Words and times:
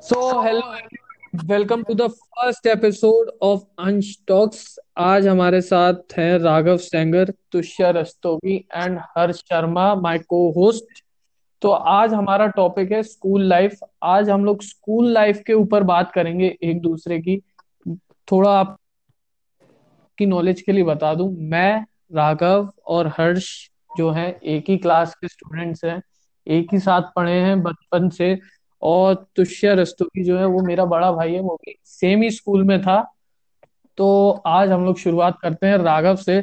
Hello 0.00 0.32
everyone. 0.32 1.44
Welcome 1.44 1.84
to 1.84 1.94
the 1.94 2.08
first 2.08 2.76
episode 2.76 3.28
of 3.42 3.58
Ansh 3.88 4.08
Talks. 4.30 4.78
आज 4.98 5.26
हमारे 5.26 5.60
साथ 5.60 5.94
हैं 5.94 6.38
Raghav 6.38 6.76
Sengar, 6.76 7.34
Tushar 7.52 7.94
Rastogi 7.94 8.68
and 8.74 8.98
Harsh 8.98 9.34
Sharma, 9.34 9.94
my 9.94 10.18
co-host. 10.18 10.84
तो 11.62 11.70
आज 11.70 12.14
हमारा 12.14 12.46
टॉपिक 12.46 12.92
है 12.92 13.02
स्कूल 13.02 13.42
लाइफ। 13.42 13.78
आज 14.02 14.30
हम 14.30 14.44
लोग 14.44 14.62
स्कूल 14.62 15.12
लाइफ 15.12 15.42
के 15.46 15.52
ऊपर 15.52 15.82
बात 15.82 16.12
करेंगे 16.12 16.58
एक 16.62 16.80
दूसरे 16.80 17.20
की। 17.20 17.42
थोड़ा 18.32 18.60
आप 18.60 18.76
की 20.18 20.26
नॉलेज 20.26 20.60
के 20.60 20.72
लिए 20.72 20.84
बता 20.84 21.14
दूँ, 21.14 21.36
मैं 21.38 21.86
राघव 22.14 22.72
और 22.86 23.06
हर्ष 23.06 23.70
जो 23.98 24.10
है 24.10 24.40
एक 24.44 24.64
ही 24.68 24.76
क्लास 24.76 25.14
के 25.14 25.28
स्टूडेंट्स 25.28 25.84
हैं, 25.84 26.02
एक 26.48 26.68
ही 26.72 26.78
साथ 26.78 27.02
पढ़े 27.16 27.40
हैं 27.40 27.62
बचपन 27.62 28.08
से 28.08 28.38
और 28.82 29.14
तुष्य 29.36 29.74
रस्तोगी 29.74 30.24
जो 30.24 30.38
है, 30.38 30.44
वो 30.44 30.62
मेरा 30.62 30.84
बड़ा 30.84 31.12
भाई 31.12 31.32
है, 31.32 31.40
वो 31.40 31.54
भी 31.54 31.78
सेम 31.84 32.22
ही 32.22 32.30
स्कूल 32.30 32.64
में 32.64 32.80
था। 32.82 33.14
तो 33.96 34.30
आज 34.46 34.70
हम 34.70 34.84
लोग 34.84 34.98
शुरुआत 34.98 35.38
करते 35.42 35.66
हैं 35.66 35.78
राघव 35.78 36.16
से। 36.16 36.38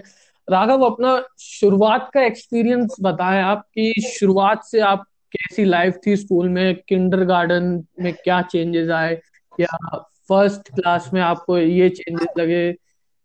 राघव, 0.47 0.81
अपना 0.81 1.21
शुरुआत 1.39 2.09
का 2.13 2.21
एक्सपीरियंस 2.23 2.95
बताएँ 3.01 3.41
आपकी 3.43 4.01
शुरुआत 4.01 4.63
से 4.63 4.79
आप 4.79 5.03
कैसी 5.31 5.65
लाइफ 5.65 5.99
थी 6.07 6.15
स्कूल 6.15 6.49
में? 6.49 6.75
किंडरगार्टन 6.87 7.83
में 8.01 8.13
क्या 8.13 8.41
चेंजेस 8.41 8.89
आए? 8.89 9.21
या 9.59 9.97
फ़र्स्ट 10.29 10.69
क्लास 10.75 11.09
में 11.13 11.21
आपको 11.21 11.57
ये 11.57 11.89
चेंजेस 11.89 12.27
लगे? 12.37 12.71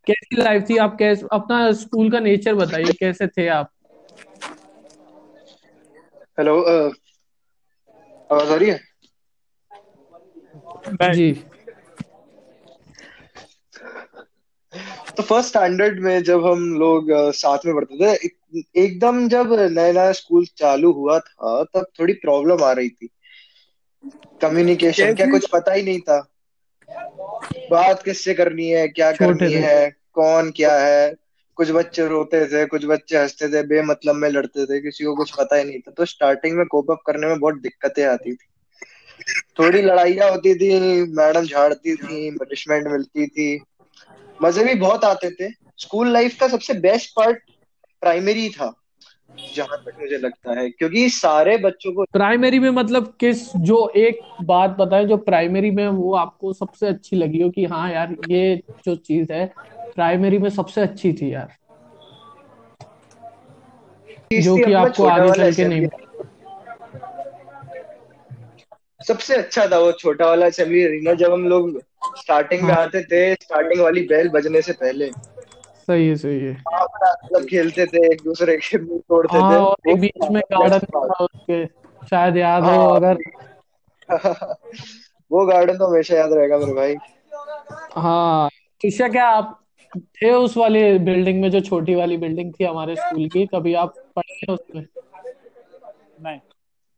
कैसी 0.07 0.41
लाइफ 0.41 0.65
थी? 0.69 0.77
आप 0.77 0.95
कैसे, 0.97 1.25
अपना 1.31 1.71
स्कूल 1.71 2.11
का 2.11 2.19
नेचर 2.19 2.55
बताइए, 2.55 2.93
कैसे 2.99 3.27
थे 3.27 3.47
आप? 3.47 3.69
हेलो 6.39 6.61
आवाज़ 8.31 8.51
आ 8.51 8.55
रही 8.55 8.69
है? 8.69 8.92
जी। 11.15 11.43
तो 15.17 15.23
फ़र्स्ट 15.23 15.49
स्टैंडर्ड 15.49 15.99
में 15.99 16.23
जब 16.23 16.45
हम 16.45 16.73
लोग 16.73 17.07
साथ 17.11 17.57
में 17.65 17.75
पढ़ते 17.75 17.95
थे 17.97 18.11
एक- 18.25 18.63
एकदम 18.75 19.29
जब 19.29 19.53
नया 19.53 19.91
नया 19.91 20.11
स्कूल 20.11 20.45
चालू 20.57 20.91
हुआ 20.91 21.19
था 21.19 21.63
तब 21.63 21.85
थोड़ी 21.99 22.13
प्रॉब्लम 22.13 22.63
आ 22.63 22.71
रही 22.71 22.89
थी। 22.89 23.09
कम्युनिकेशन 24.41 25.13
क्या 25.15 25.25
कुछ 25.31 25.49
पता 25.49 25.73
ही 25.73 25.83
नहीं 25.83 25.99
था। 25.99 26.27
बात 27.71 28.03
किससे 28.03 28.33
करनी 28.33 28.69
है 28.69 28.87
क्या 28.87 29.11
करनी 29.11 29.53
है 29.53 29.95
कौन 30.13 30.51
क्या 30.51 30.75
है? 30.75 31.15
कुछ 31.55 31.71
बच्चे 31.71 32.07
रोते 32.07 32.45
थे 32.45 32.65
कुछ 32.65 32.85
बच्चे 32.85 33.17
हँसते 33.17 33.49
थे 33.49 33.63
बेमतलब 33.63 34.15
में 34.15 34.29
लड़ते 34.29 34.65
थे 34.65 34.81
किसी 34.81 35.03
को 35.03 35.15
कुछ 35.15 35.31
पता 35.31 35.55
ही 35.55 35.63
नहीं 35.63 35.79
था। 35.79 35.91
तो 35.91 36.05
स्टार्टिंग 36.05 36.57
में 36.57 36.65
कोप 36.65 36.91
अप 36.91 36.99
करने 37.07 37.27
में 37.27 37.39
बहुत 37.39 37.61
दिक्कतें 37.61 38.05
आती 38.05 38.33
थी। 38.33 38.45
थोड़ी 39.59 39.81
लड़ाइयाँ 39.81 40.29
होती 40.31 40.55
थी 40.55 40.79
मैडम 41.13 41.45
झाड़ती 41.45 41.95
थी 41.95 42.31
पनिशमेंट 42.31 42.87
मिलती 42.87 43.27
थी। 43.27 43.63
मज़े 44.41 44.63
भी 44.63 44.75
बहुत 44.75 45.03
आते 45.03 45.29
थे। 45.29 45.49
स्कूल 45.77 46.13
लाइफ 46.13 46.39
का 46.39 46.47
सबसे 46.47 46.73
बेस्ट 46.73 47.11
पार्ट 47.15 47.39
प्राइमरी 48.01 48.49
था 48.49 48.73
जहाँ 49.55 49.77
तक 49.77 49.93
मुझे 49.99 50.17
लगता 50.17 50.59
है 50.59 50.69
क्योंकि 50.69 51.09
सारे 51.09 51.57
बच्चों 51.57 51.93
को 51.93 52.03
प्राइमरी 52.13 52.59
में 52.59 52.69
मतलब 52.69 53.13
किस 53.19 53.55
जो 53.55 53.87
एक 53.95 54.19
बात 54.41 54.69
बताएँ 54.69 55.05
जो 55.05 55.17
प्राइमरी 55.17 55.71
में 55.71 55.87
वो 55.87 56.13
आपको 56.15 56.53
सबसे 56.53 56.87
अच्छी 56.87 57.15
लगी 57.15 57.41
हो 57.41 57.49
कि 57.49 57.65
हाँ 57.65 57.91
यार 57.91 58.15
ये 58.21 58.61
जो 58.85 58.95
चीज़ 58.95 59.33
है 59.33 59.45
प्राइमरी 59.95 60.37
में 60.37 60.49
सबसे 60.49 60.81
अच्छी 60.81 61.13
थी 61.13 61.33
यार। 61.33 61.55
जो 64.41 64.57
कि 64.57 64.73
आपको 64.73 65.03
आगे 65.05 65.31
चल 65.31 65.53
के 65.53 65.67
नहीं 65.67 65.87
सबसे 69.07 69.35
अच्छा 69.35 69.65
था 69.67 69.77
वो 69.79 69.91
छोटा 69.91 70.27
वाला 70.27 70.45
असेंबली 70.45 70.83
अरीना 70.85 71.13
जब 71.13 71.33
हम 71.33 71.47
लोग 71.47 71.79
स्टार्टिंग 72.17 72.61
में 72.61 72.73
हाँ। 72.73 72.81
आते 72.83 73.03
थे 73.03 73.33
स्टार्टिंग 73.33 73.81
वाली 73.81 74.01
बेल 74.07 74.29
बजने 74.29 74.61
से 74.61 74.73
पहले। 74.73 75.09
सही 75.87 76.07
है 76.07 76.15
सही 76.15 76.39
है। 76.39 76.51
मतलब 76.51 77.45
खेलते 77.45 77.85
थे 77.85 78.05
एक 78.13 78.21
दूसरे 78.23 78.57
के 78.57 78.77
मुँह 78.77 78.99
तोड़ते 78.99 79.37
हाँ 79.37 79.51
थे। 79.53 79.57
और 79.57 79.75
वो 79.87 79.95
बीच 79.95 80.29
में 80.31 80.41
गार्डन 80.53 80.79
था 80.79 80.99
उसके 81.23 81.65
शायद 82.07 82.37
याद 82.37 82.63
हो 82.63 82.69
हाँ। 82.69 82.95
अगर। 82.95 83.17
वो 85.31 85.45
गार्डन 85.45 85.77
तो 85.77 85.87
हमेशा 85.87 86.15
याद 86.15 86.33
रहेगा 86.33 86.57
मेरे 86.57 86.73
भाई। 86.73 86.95
हाँ 87.95 88.49
तुषा 88.81 89.07
क्या 89.07 89.25
आप 89.27 89.59
थे 89.95 90.31
उस 90.31 90.57
वाली 90.57 90.97
बिल्डिंग 90.99 91.41
में 91.41 91.51
जो 91.51 91.59
छोटी 91.61 91.95
वाली 91.95 92.17
बिल्डिंग 92.17 92.53
थी 92.53 92.63
हमारे 92.63 92.95
स्कूल 92.95 93.27
की? 93.29 93.45
कभी 93.45 93.73
आप 93.73 93.93
पढ़े 94.15 94.33
हैं 94.33 94.53
उसमें? 94.53 94.85
नहीं। 96.21 96.39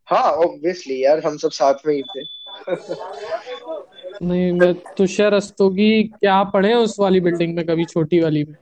हाँ 0.07 0.21
ऑब्वियसली 0.21 1.05
यार, 1.05 1.25
हम 1.25 1.37
सब 1.37 1.51
साथ 1.51 1.73
में 1.85 1.95
ही 1.95 2.01
थे। 2.01 2.21
नहीं, 4.25 4.51
मैं 4.51 4.73
तुषार 4.97 5.31
रस्तोगी 5.31 6.03
क्या 6.03 6.43
पढ़े 6.43 6.73
उस 6.73 6.99
वाली 6.99 7.19
बिल्डिंग 7.19 7.55
में, 7.55 7.65
कभी 7.65 7.85
छोटी 7.85 8.19
वाली 8.19 8.43
में? 8.43 8.55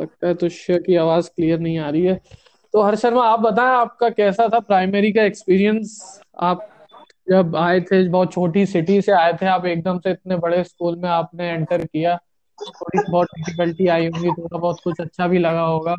लगता 0.00 0.28
है 0.28 0.34
तुष्य 0.34 0.78
की 0.78 0.96
आवाज़ 0.96 1.28
क्लियर 1.28 1.58
नहीं 1.58 1.78
आ 1.78 1.90
रही 1.90 2.02
है। 2.02 2.20
तो 2.72 2.82
हर 2.82 2.96
शर्मा 2.96 3.28
आप 3.28 3.40
बताएँ, 3.40 3.68
आपका 3.68 4.10
कैसा 4.10 4.48
था 4.48 4.60
प्राइमरी 4.60 5.12
का 5.12 5.22
एक्सपीरियंस 5.22 6.20
आप 6.40 6.68
जब 7.30 7.56
आए 7.56 7.80
थे, 7.80 8.08
बहुत 8.08 8.32
छोटी 8.32 8.66
सिटी 8.66 9.02
से 9.02 9.12
आए 9.12 9.32
थे, 9.32 9.46
आप 9.46 9.66
एकदम 9.66 9.98
से 9.98 10.10
इतने 10.10 10.36
बड़े 10.36 10.64
स्कूल 10.64 10.96
में 10.96 11.08
आपने 11.08 11.50
एंटर 11.50 11.84
किया। 11.84 12.18
थोड़ी 12.58 13.10
बहुत 13.10 13.28
डिफिकल्टी 13.38 13.86
आई 13.86 14.06
होंगी, 14.06 14.30
थोड़ा 14.30 14.58
बहुत 14.58 14.80
कुछ 14.84 15.00
अच्छा 15.00 15.26
भी 15.26 15.38
लगा 15.38 15.60
होगा। 15.60 15.96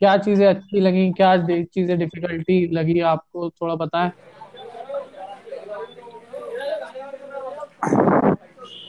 क्या 0.00 0.16
चीज़ें 0.16 0.46
अच्छी 0.46 0.80
लगी 0.80 1.10
क्या 1.12 1.36
चीज़ें 1.46 1.98
डिफिकल्टी 1.98 2.66
लगी 2.72 3.00
आपको 3.00 3.48
थोड़ा 3.50 3.74
बताएँ? 3.74 4.10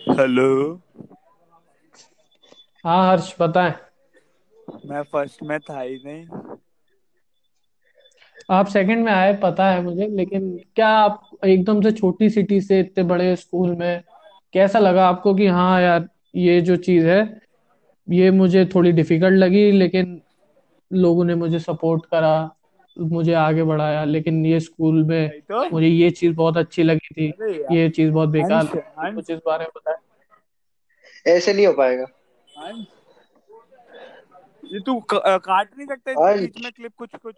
हेलो। 0.09 0.47
हाँ 2.85 3.11
हर्ष 3.11 3.33
बताएँ। 3.39 3.73
मैं 4.85 5.01
फ़र्स्ट 5.03 5.43
में 5.43 5.59
था 5.59 5.79
ही 5.81 5.95
नहीं। 6.05 6.57
आप 8.51 8.67
सेकंड 8.67 9.05
में 9.05 9.11
आए 9.11 9.33
पता 9.33 9.69
है 9.69 9.81
मुझे 9.81 10.07
लेकिन 10.07 10.49
क्या 10.75 10.87
आप 10.89 11.21
एकदम 11.45 11.81
से 11.81 11.91
छोटी 11.91 12.29
सिटी 12.29 12.59
से 12.61 12.79
इतने 12.79 13.03
बड़े 13.03 13.35
स्कूल 13.35 13.75
में 13.75 14.03
कैसा 14.53 14.79
लगा 14.79 15.07
आपको 15.07 15.33
कि 15.35 15.47
हाँ 15.47 15.81
यार 15.81 16.07
ये 16.35 16.59
जो 16.61 16.75
चीज़ 16.77 17.07
है 17.07 17.19
ये 18.07 18.31
मुझे 18.31 18.65
थोड़ी 18.65 18.91
डिफ़िकल्ट 18.91 19.37
लगी 19.39 19.71
लेकिन 19.71 20.21
लोगों 20.91 21.23
ने 21.25 21.35
मुझे 21.35 21.59
सपोर्ट 21.59 22.05
करा 22.05 22.51
मुझे 22.97 23.33
आगे 23.33 23.63
बढ़ाया 23.63 24.03
लेकिन 24.03 24.45
ये 24.45 24.59
स्कूल 24.59 25.03
में 25.03 25.41
तो? 25.41 25.69
मुझे 25.69 25.87
ये 25.87 26.09
चीज़ 26.11 26.33
बहुत 26.35 26.57
अच्छी 26.57 26.83
लगी 26.83 27.13
थी। 27.13 27.27
ये 27.75 27.89
चीज़ 27.89 28.11
बहुत 28.11 28.29
बेकार 28.29 28.63
लगी 28.63 29.15
कुछ 29.15 29.29
इस 29.29 29.39
बारे 29.45 29.65
में 29.65 29.71
बताएँ 29.75 29.97
ऐसे 31.35 31.53
नहीं 31.53 31.67
हो 31.67 31.73
पाएगा। 31.73 32.05
ये 34.65 34.79
तू 34.79 34.99
काट 35.13 35.77
नहीं 35.77 35.87
सकता 35.87 36.13
बीच 36.35 36.63
में 36.63 36.71
क्लिप 36.71 36.91
कुछ 36.97 37.15
कुछ? 37.15 37.35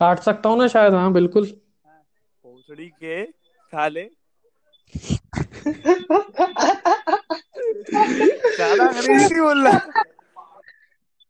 काट 0.00 0.18
सकता 0.18 0.48
हूँ 0.48 0.58
ना 0.58 0.66
शायद 0.68 0.94
हाँ 0.94 1.12
बिल्कुल। 1.12 1.46
भोसड़ी 2.44 2.88
के 3.02 3.24
साले। 3.72 4.08
ज़्यादा 8.50 8.86
अंग्रेज़ी 8.86 9.40
बोल 9.40 9.66
रहा 9.66 10.02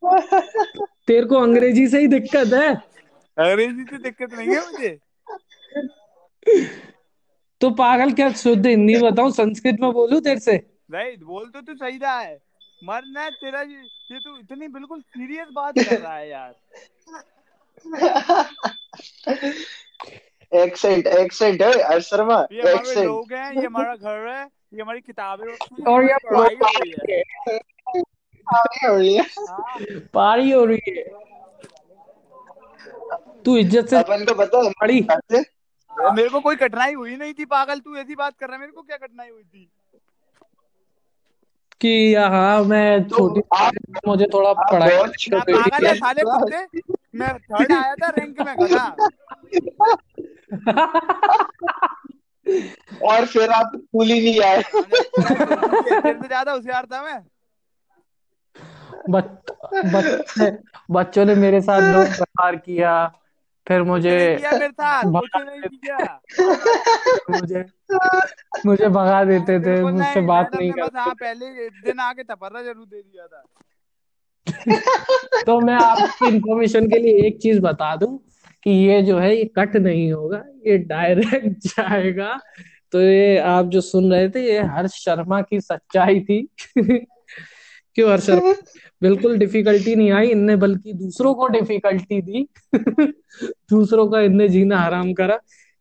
तेरे 0.02 1.26
को 1.26 1.36
अंग्रेज़ी 1.36 1.86
से 1.88 2.00
ही 2.00 2.06
दिक्कत 2.08 2.52
है। 2.54 2.74
अंग्रेज़ी 2.74 3.84
से 3.84 3.98
दिक्कत 3.98 4.34
नहीं 4.34 4.48
है 4.48 4.60
मुझे। 4.66 4.98
तो 7.60 7.70
पागल 7.76 8.12
क्या 8.12 8.30
शुद्ध 8.32 8.66
हिंदी 8.66 8.98
बताऊँ? 9.00 9.30
संस्कृत 9.32 9.76
में 9.80 9.90
बोलूँ 9.92 10.20
तेरे 10.20 10.40
से? 10.40 10.56
नहीं 10.90 11.16
बोल 11.16 11.48
तो 11.48 11.60
तू 11.60 11.74
सही 11.74 11.98
रहा 11.98 12.18
है। 12.20 12.38
मरना 12.82 13.28
तेरा 13.30 13.60
ये 13.60 13.82
ये 14.12 14.18
तू 14.18 14.36
इतनी 14.38 14.68
बिल्कुल 14.68 15.00
सीरियस 15.00 15.48
बात 15.54 15.78
कर 15.78 15.98
रहा 15.98 16.16
है 16.16 16.28
यार। 16.28 16.54
एक्सेंट 20.52 21.06
एक्सेंट 21.06 21.62
है 21.62 21.70
हर्ष 21.82 22.08
शर्मा 22.10 22.46
ये 22.52 22.60
हमारे 22.62 23.04
लोग 23.04 23.32
हैं 23.32 23.52
ये 23.52 23.66
हमारा 23.66 23.94
घर 23.94 24.28
है 24.28 24.42
ये 24.44 24.80
हमारी 24.80 25.00
किताबें 25.00 25.46
और 25.84 26.04
ये 26.04 26.16
पढ़ाई 26.24 26.54
हो 26.54 27.58
रही 28.56 28.86
है 28.86 28.90
हो 28.90 28.96
रही 28.96 29.14
है 29.14 29.22
हाँ 29.22 29.74
पारी 30.14 30.50
हो 30.50 30.64
रही 30.64 30.92
है 30.96 31.04
तू 33.44 33.56
इज़्ज़त 33.56 33.88
से 33.88 33.96
अपन 33.96 34.24
को 34.24 34.34
पता 34.34 34.58
है 35.34 35.44
मेरे 36.14 36.28
को 36.28 36.40
कोई 36.40 36.56
कठिनाई 36.56 36.94
हुई 36.94 37.16
नहीं 37.16 37.34
थी 37.34 37.44
पागल 37.44 37.78
तू 37.80 37.96
ऐसी 37.96 38.14
बात 38.14 38.36
कर 38.38 38.46
रहा 38.46 38.54
है 38.54 38.60
मेरे 38.60 38.72
को 38.72 38.82
क्या 38.82 38.96
कठिनाई 38.96 39.28
हुई 39.28 39.42
थी 39.42 39.70
कि 41.80 42.14
हाँ 42.14 42.64
मैं 42.64 43.08
तो 43.08 43.16
छोटी 43.16 43.40
आप 43.56 43.72
मुझे 44.08 44.24
थोड़ा 44.24 44.52
पढ़ाई 44.52 44.96
मैं 47.14 47.28
है 47.28 47.38
थर्ड 47.38 47.72
आया 47.72 47.94
था 47.94 48.08
रैंक 48.08 48.40
में 48.40 48.56
और 53.02 53.26
फिर 53.26 53.50
आप 53.50 53.72
स्कूल 53.76 54.06
ही 54.06 54.20
नहीं 54.20 54.40
आए 54.40 54.62
ज़्यादा 56.26 56.52
होशियार 56.52 56.86
था 56.86 57.02
मैं 57.02 57.20
बच, 59.10 59.24
बच्चे 59.86 60.50
बच्चों 60.90 61.24
ने 61.24 61.34
मेरे 61.34 61.60
साथ 61.60 61.92
दो 61.92 62.04
प्रहार 62.04 62.56
किया 62.56 62.92
फिर 63.66 63.82
मुझे 63.82 64.36
किया 64.36 64.60
मुझे 67.30 67.64
मुझे 68.66 68.88
भगा 68.88 69.24
देते 69.24 69.58
थे 69.60 69.82
मुझसे 69.82 70.20
बात 70.20 70.54
नहीं 70.54 70.72
करते 70.72 70.98
हाँ 70.98 71.14
पहले 71.14 71.68
दिन 71.68 72.00
आके 72.00 72.22
तपर्रा 72.22 72.62
ज़रूर 72.62 72.86
दे 72.86 73.02
दिया 73.02 73.26
था। 73.26 73.44
तो 75.46 75.60
मैं 75.60 75.74
आपकी 75.74 76.28
इंफॉर्मेशन 76.28 76.88
के 76.88 76.98
लिए 76.98 77.26
एक 77.26 77.38
चीज़ 77.42 77.60
बता 77.60 77.94
दूँ 77.96 78.18
कि 78.62 78.70
ये 78.70 79.02
जो 79.02 79.18
है 79.18 79.36
ये 79.36 79.44
कट 79.58 79.76
नहीं 79.76 80.12
होगा 80.12 80.42
ये 80.66 80.78
डायरेक्ट 80.78 81.58
जाएगा। 81.66 82.38
तो 82.92 83.00
ये 83.00 83.38
आप 83.38 83.66
जो 83.66 83.80
सुन 83.80 84.12
रहे 84.12 84.28
थे 84.28 84.44
ये 84.46 84.62
हर्ष 84.62 84.94
शर्मा 85.04 85.40
की 85.42 85.60
सच्चाई 85.60 86.20
थी। 86.20 86.40
क्यों 87.94 88.10
हर्ष 88.10 88.26
शर्मा 88.26 88.52
बिल्कुल 89.02 89.38
डिफिकल्टी 89.38 89.96
नहीं 89.96 90.10
आई 90.12 90.26
इनने 90.26 90.56
बल्कि 90.56 90.92
दूसरों 90.92 91.34
को 91.34 91.46
डिफिकल्टी 91.46 92.22
दी। 92.22 92.48
दूसरों 93.70 94.08
का 94.08 94.20
इनने 94.20 94.48
जीना 94.48 94.80
हराम 94.80 95.12
करा। 95.12 95.38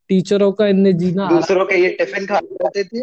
टीचरों 0.10 0.52
का 0.52 0.68
इनने 0.68 0.94
जीना 0.94 1.30
दूसरों 1.30 1.66
के 1.66 1.76
ये 1.76 1.90
टिफ़िन 1.90 2.26
खा 2.26 2.40
जाते 2.40 2.84
थे? 2.84 3.02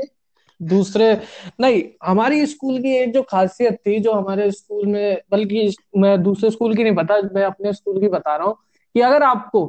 दूसरे 0.62 1.20
नहीं 1.60 1.82
हमारी 2.02 2.46
स्कूल 2.46 2.78
की 2.78 2.96
एक 2.96 3.12
जो 3.12 3.22
खासियत 3.22 3.74
थी 3.86 3.98
जो 3.98 4.12
हमारे 4.12 4.50
स्कूल 4.50 4.86
में 4.86 5.20
बल्कि 5.30 5.74
मैं 5.96 6.22
दूसरे 6.22 6.50
स्कूल 6.50 6.74
की 6.74 6.82
नहीं 6.82 6.92
बता 6.92 7.20
मैं 7.34 7.42
अपने 7.42 7.72
स्कूल 7.72 8.00
की 8.00 8.08
बता 8.08 8.36
रहा 8.36 8.46
हूँ 8.46 8.56
कि 8.94 9.00
अगर 9.00 9.22
आपको 9.22 9.66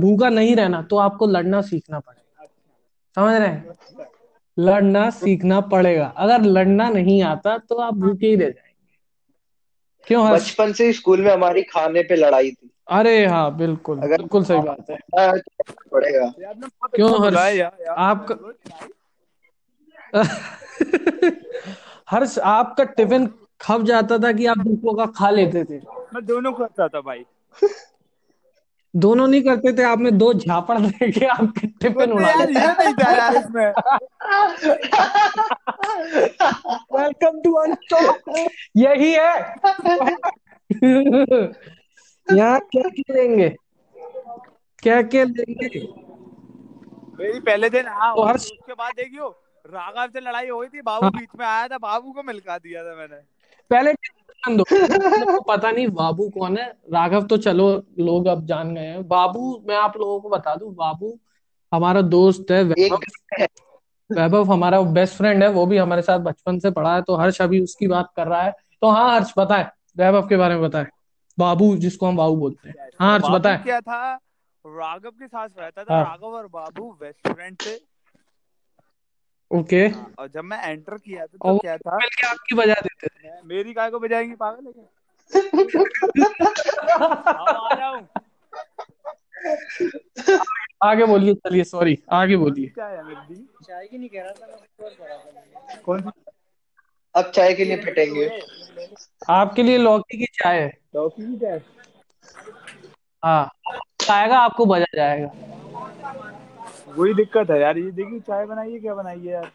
भूखा 0.00 0.28
नहीं 0.28 0.56
रहना 0.56 0.82
तो 0.82 0.96
आपको 0.96 1.26
लड़ना 1.26 1.60
सीखना 1.60 1.98
पड़ेगा। 1.98 2.46
समझ 3.16 3.40
रहे 3.40 3.48
हैं? 3.48 3.68
लड़ना 4.58 5.10
सीखना 5.10 5.60
पड़ेगा। 5.60 6.14
अगर 6.16 6.42
लड़ना 6.42 6.88
नहीं 6.90 7.22
आता 7.22 7.58
तो 7.58 7.74
आप 7.74 7.94
भूखे 7.94 8.26
ही 8.26 8.34
रह 8.36 8.44
जाएँगे। 8.44 8.68
क्यों 10.06 10.26
हर्ष 10.26 10.50
बचपन 10.50 10.72
से 10.72 10.92
स्कूल 10.92 11.20
में 11.20 11.32
हमारी 11.32 11.62
खाने 11.62 12.02
पे 12.02 12.16
लड़ाई 12.16 12.50
थी। 12.50 12.70
अरे 12.88 13.26
हाँ 13.26 13.56
बिल्कुल 13.56 13.98
अगर 13.98 14.16
बिल्कुल 14.16 14.44
सही 14.44 14.60
बात 14.60 14.90
है। 14.90 14.98
पड़ेगा। 15.92 16.24
आपने 16.26 16.66
बहुत 16.66 16.90
क्यों 16.94 17.24
हर्ष 17.24 17.60
आपका 17.98 18.34
हर्ष 22.10 22.38
आपका 22.38 22.84
टिफ़िन 22.84 23.26
खप 23.60 23.82
जाता 23.82 24.18
था 24.18 24.32
कि 24.32 24.46
आप 24.46 24.58
दूसरों 24.58 24.94
का 24.94 25.06
खा 25.06 25.30
लेते 25.30 25.64
थे? 25.64 25.78
मैं 26.14 26.26
दोनों 26.26 26.52
करता 26.52 26.88
था 26.88 27.00
भाई। 27.00 27.24
दोनों 28.94 29.26
नहीं 29.28 29.42
करते 29.42 29.72
थे 29.78 29.82
आप 29.82 29.98
में 29.98 30.16
दो 30.18 30.32
झापड़ 30.34 30.78
देके 30.78 31.26
आपके 31.26 31.66
टिफ़िन 31.66 32.06
तो 32.06 32.14
उड़ा 32.14 32.28
यार 32.28 32.50
ये 32.50 32.66
नहीं 32.68 32.92
था 32.94 33.10
यार 33.16 33.36
इसमें। 33.36 33.72
वेलकम 36.94 37.40
टू 37.40 37.52
अनस्टॉप 37.62 38.34
यही 38.76 39.12
है। 39.12 39.34
यहाँ 42.28 42.58
क्या 42.62 42.82
क्या 42.88 43.14
लेंगे 43.14 43.48
क्या 44.82 45.00
क्या 45.02 45.24
लेंगे 45.24 45.68
मेरी 47.18 47.40
पहले 47.40 47.70
दिन 47.70 47.86
हाँ 47.88 48.14
तो 48.14 48.22
उसके 48.32 48.72
बाद 48.72 48.92
देखियो 48.96 49.28
राघव 49.64 50.06
से 50.12 50.20
लड़ाई 50.20 50.48
हुई 50.48 50.66
थी 50.66 50.80
बाबू 50.82 51.04
हाँ। 51.04 51.10
बीच 51.12 51.28
में 51.38 51.46
आया 51.46 51.66
था 51.68 51.78
बाबू 51.78 52.12
को 52.12 52.22
मिलका 52.22 52.58
दिया 52.58 52.84
था 52.84 52.94
मैंने। 52.96 53.16
पहले 53.70 53.92
दो 54.42 55.40
पता 55.42 55.70
नहीं 55.70 55.86
बाबू 55.88 56.28
कौन 56.30 56.56
है? 56.58 56.66
राघव 56.92 57.26
तो 57.26 57.36
चलो 57.36 57.68
लोग 57.98 58.26
अब 58.26 58.44
जान 58.46 58.74
गए 58.74 58.80
हैं। 58.80 59.06
बाबू 59.08 59.64
मैं 59.68 59.76
आप 59.76 59.96
लोगों 59.96 60.20
को 60.20 60.28
बता 60.28 60.54
दूँ 60.54 60.74
बाबू 60.74 61.18
हमारा 61.72 62.02
दोस्त 62.02 62.50
है 62.50 62.60
एक 62.60 62.92
वैभव। 63.32 63.48
वैभव 64.10 64.52
हमारा 64.52 64.80
बेस्ट 64.92 65.16
फ्रेंड 65.16 65.42
है 65.42 65.48
वो 65.50 65.66
भी 65.66 65.76
हमारे 65.76 66.02
साथ 66.02 66.18
बचपन 66.20 66.58
से 66.58 66.70
पढ़ा 66.70 66.94
है 66.94 67.02
तो 67.02 67.16
हर्ष 67.16 67.40
अभी 67.42 67.60
उसकी 67.60 67.86
बात 67.86 68.12
कर 68.16 68.26
रहा 68.26 68.42
है। 68.42 68.52
तो 68.82 68.90
हाँ 68.90 69.10
हर्ष 69.14 69.32
बताए 69.38 69.70
वैभव 69.98 70.26
के 70.28 70.36
बारे 70.36 70.54
में 70.54 70.62
बताए। 70.62 70.86
बाबू 71.38 71.76
जिसको 71.76 72.06
हम 72.06 72.16
बाबू 72.16 72.36
बोलते 72.36 72.68
हैं। 72.68 72.88
हाँ 73.00 73.12
हर्ष 73.12 73.22
बाबू 73.22 73.34
बताए। 73.34 73.58
क्या 73.58 73.80
था? 73.80 74.14
राघव 74.64 75.10
के 75.10 75.26
साथ 75.26 75.48
रहता 75.58 75.84
था 75.84 75.94
हाँ। 75.94 76.04
राघव 76.04 76.34
और 76.36 76.46
बाबू 76.46 76.90
बेस्ट 77.00 77.28
फ्रेंड 77.28 77.56
थे। 77.56 77.74
ओके। 79.50 79.86
हाँ, 79.86 80.12
और 80.18 80.28
जब 80.28 80.44
मैं 80.44 80.62
एंटर 80.62 80.98
किया 80.98 81.26
था 81.26 81.26
तो 81.26 81.58
क्या 81.58 81.76
था? 81.76 81.96
मिलके 81.96 82.26
आपकी 82.26 82.54
बजा 82.54 82.74
देते 82.74 83.06
थे। 83.06 83.30
मेरी 83.46 83.72
काय 83.72 83.90
को 83.90 83.98
बजाएँगे 83.98 84.36
पागल 84.36 84.66
है 84.66 84.72
क्या? 84.72 84.84
आगे 90.82 91.04
बोलिए 91.06 91.34
चलिए 91.34 91.64
सॉरी 91.64 91.98
आगे 92.12 92.36
बोलिए। 92.36 92.66
क्या 92.66 92.86
है 92.86 93.04
मेरी 93.04 93.34
दी? 93.34 93.48
चाय 93.64 93.86
की 93.86 93.98
नहीं 93.98 94.08
कह 94.08 94.22
रहा 94.22 94.32
था 94.32 94.46
कौन 95.84 96.00
सी? 96.00 96.10
अब 97.14 97.30
चाय 97.30 97.54
के 97.54 97.64
लिए 97.64 97.76
पिटेंगे। 97.76 98.40
आपके 99.30 99.62
लिए 99.62 99.78
लौकी 99.78 100.18
की 100.18 100.24
चाय 100.24 100.60
है। 100.60 100.78
लौकी 100.94 101.26
की 101.26 101.36
चाय? 101.38 101.60
हाँ 103.24 103.50
आएगा 104.10 104.38
आपको 104.38 104.66
बजा 104.66 104.96
जाएगा। 104.96 105.30
वही 106.98 107.14
दिक्कत 107.14 107.50
है 107.50 107.60
यार 107.60 107.78
ये 107.78 107.90
देखिए 107.90 108.20
चाय 108.20 108.46
बनाइए 108.46 108.78
क्या 108.78 108.94
बनाइए 108.94 109.32
यार? 109.32 109.50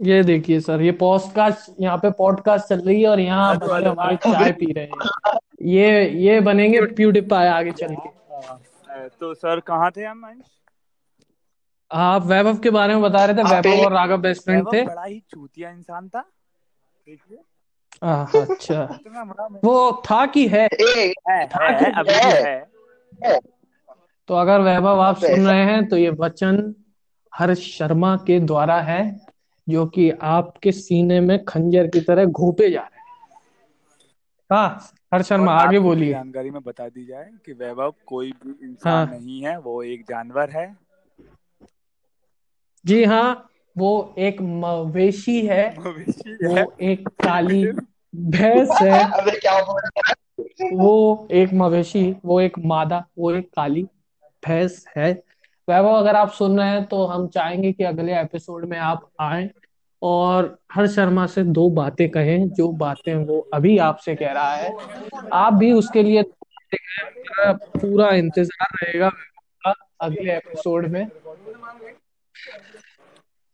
ये 0.00 0.22
देखिए 0.22 0.60
सर 0.60 0.80
ये 0.82 0.92
पॉडकास्ट 0.92 1.74
यहाँ 1.80 1.96
पे 1.98 2.10
पॉडकास्ट 2.10 2.68
चल 2.68 2.80
रही 2.80 3.02
है 3.02 3.08
और 3.08 3.20
यहाँ 3.20 3.54
हमारे 3.54 4.16
चाय 4.16 4.52
पी 4.52 4.72
रहे 4.72 4.84
हैं। 4.84 5.38
ये 5.62 6.08
ये 6.08 6.40
बनेंगे 6.40 6.80
प्यूडिफाई 6.86 7.46
आगे 7.46 7.70
चल 7.70 7.94
के। 7.94 8.08
हाँ, 8.08 8.60
तो 9.20 9.34
सर 9.34 9.60
कहाँ 9.60 9.90
थे 9.90 10.04
हम 10.04 10.24
आप 11.90 12.26
वैभव 12.26 12.58
के 12.58 12.70
बारे 12.70 12.94
में 12.94 13.02
बता 13.02 13.24
रहे 13.24 13.36
थे 13.36 13.42
वैभव 13.42 13.84
और 13.84 13.92
राघव 13.92 14.16
बेस्ट 14.16 14.44
फ्रेंड 14.44 14.66
थे। 14.72 14.82
बड़ा 14.82 15.04
ही 15.04 15.18
चूतिया 15.30 15.70
इंसान 15.70 16.08
था 16.08 16.20
देखिए। 17.06 17.38
अच्छा। 18.02 18.82
वो 19.64 20.02
था 20.10 20.24
कि 20.26 20.46
है? 20.48 20.66
ए 20.66 21.12
है 21.30 21.46
था 21.46 21.68
है 21.68 21.78
कि 21.80 21.98
अभी 22.00 22.12
भी 22.12 22.36
है। 22.36 22.54
है। 23.24 23.38
तो 24.28 24.34
अगर 24.34 24.60
वैभव 24.60 25.00
आप 25.00 25.16
सुन 25.16 25.46
रहे 25.46 25.64
हैं 25.64 25.88
तो 25.88 25.96
ये 25.96 26.10
वचन 26.10 26.74
हर्ष 27.32 27.60
शर्मा 27.78 28.16
के 28.16 28.38
द्वारा 28.40 28.80
है 28.80 29.02
जो 29.68 29.86
कि 29.86 30.10
आपके 30.10 30.72
सीने 30.72 31.20
में 31.20 31.44
खंजर 31.44 31.86
की 31.86 32.00
तरह 32.00 32.24
घोपे 32.24 32.70
जा 32.70 32.80
रहे 32.80 33.00
हैं। 33.00 33.00
हाँ 34.50 34.80
हर्ष 35.14 35.26
शर्मा 35.28 35.52
आगे 35.52 35.78
बोलिए। 35.78 36.10
जानकारी 36.12 36.50
में 36.50 36.62
बता 36.62 36.88
दी 36.88 37.04
जाए 37.06 37.30
कि 37.46 37.52
वैभव 37.52 37.94
कोई 38.06 38.32
भी 38.32 38.50
इंसान 38.66 38.92
हाँ। 38.92 39.06
नहीं 39.06 39.40
है 39.44 39.58
वो 39.58 39.82
एक 39.82 40.02
जानवर 40.02 40.50
है। 40.50 40.66
जी 42.84 43.04
हाँ 43.04 43.48
वो 43.76 44.14
एक 44.18 44.40
मवेशी 44.40 45.40
है। 45.46 45.64
मवेशी 45.78 46.34
वो 46.46 46.56
है 46.56 46.66
एक 46.82 47.08
काली 47.08 47.64
भैंस 48.14 48.68
है। 48.82 48.98
अबे 49.12 49.38
क्या 49.38 49.52
है 49.52 49.62
वो 50.74 51.28
एक 51.30 51.52
मवेशी 51.52 52.16
वो 52.24 52.40
एक 52.40 52.58
मादा 52.58 53.04
वो 53.18 53.30
एक 53.30 53.50
काली 53.56 53.86
भैंस 54.42 54.84
है। 54.96 55.12
वैभव, 55.68 55.92
अगर 55.92 56.16
आप 56.16 56.30
सुन 56.32 56.58
रहे 56.60 56.68
हैं 56.68 56.84
तो 56.86 57.04
हम 57.06 57.26
चाहेंगे 57.28 57.72
कि 57.72 57.84
अगले 57.84 58.20
एपिसोड 58.20 58.64
में 58.64 58.78
आप 58.80 59.08
आएँ 59.20 59.48
और 60.02 60.56
हर 60.72 60.86
शर्मा 60.88 61.26
से 61.26 61.42
दो 61.44 61.68
बातें 61.70 62.08
कहें। 62.10 62.48
जो 62.50 62.68
बातें 62.74 63.14
वो 63.16 63.38
अभी 63.54 63.76
आपसे 63.80 64.14
कह 64.16 64.32
रहा 64.32 64.54
है, 64.54 64.74
आप 65.32 65.52
भी 65.54 65.72
उसके 65.72 66.02
लिए 66.02 66.22
पूरा 66.70 68.08
इंतज़ार 68.10 68.76
रहेगा 68.76 69.10
अगले 70.00 70.36
एपिसोड 70.36 70.86
में। 70.86 71.06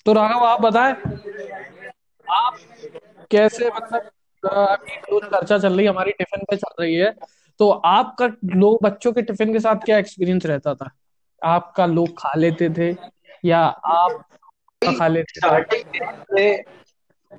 तो 0.07 0.13
राघव, 0.13 0.45
आप 0.45 0.61
बताएँ, 0.61 0.93
आप 2.27 2.57
कैसे 3.31 3.69
मतलब 3.69 4.11
अभी 4.43 5.19
चर्चा 5.21 5.59
चल 5.59 5.73
रही 5.73 5.85
है, 5.85 5.91
हमारी 5.91 6.13
टिफ़िन 6.13 6.45
पे 6.51 6.57
चल 6.57 6.83
रही 6.83 6.95
है 6.95 7.15
तो 7.61 7.69
आपका 7.71 8.27
लोग 8.57 8.79
बच्चों 8.83 9.13
के 9.13 9.23
टिफ़िन 9.23 9.53
के 9.53 9.61
साथ 9.61 9.85
क्या 9.85 9.99
एक्सपीरियंस 9.99 10.47
रहता 10.47 10.75
था? 10.75 10.91
आपका 11.43 11.87
लोग 11.87 12.09
खा 12.19 12.33
लेते 12.37 12.69
थे 12.79 12.95
या 13.45 13.59
आप 13.61 14.25
खा 14.83 15.09
लेते 15.09 15.33
थे? 15.33 15.41
स्टार्टिंग 15.41 15.83
डेज़ 15.95 16.35
में 16.35 16.63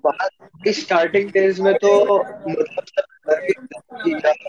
बात 0.06 0.30
स्टार्टिंग 0.68 1.30
डेज़ 1.32 1.62
में 1.62 1.74
तो 1.76 1.94
मतलब 2.18 3.04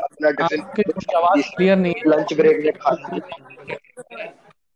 अपना 0.03 0.31
टिफ़िन 0.31 0.61
आपकी 0.61 1.17
आवाज़ 1.17 1.51
क्लियर 1.57 1.77
नहीं 1.77 1.95
है। 1.97 2.11
लंच 2.11 2.33
ब्रेक 2.33 2.65
में 2.65 2.73
खाना 2.73 3.19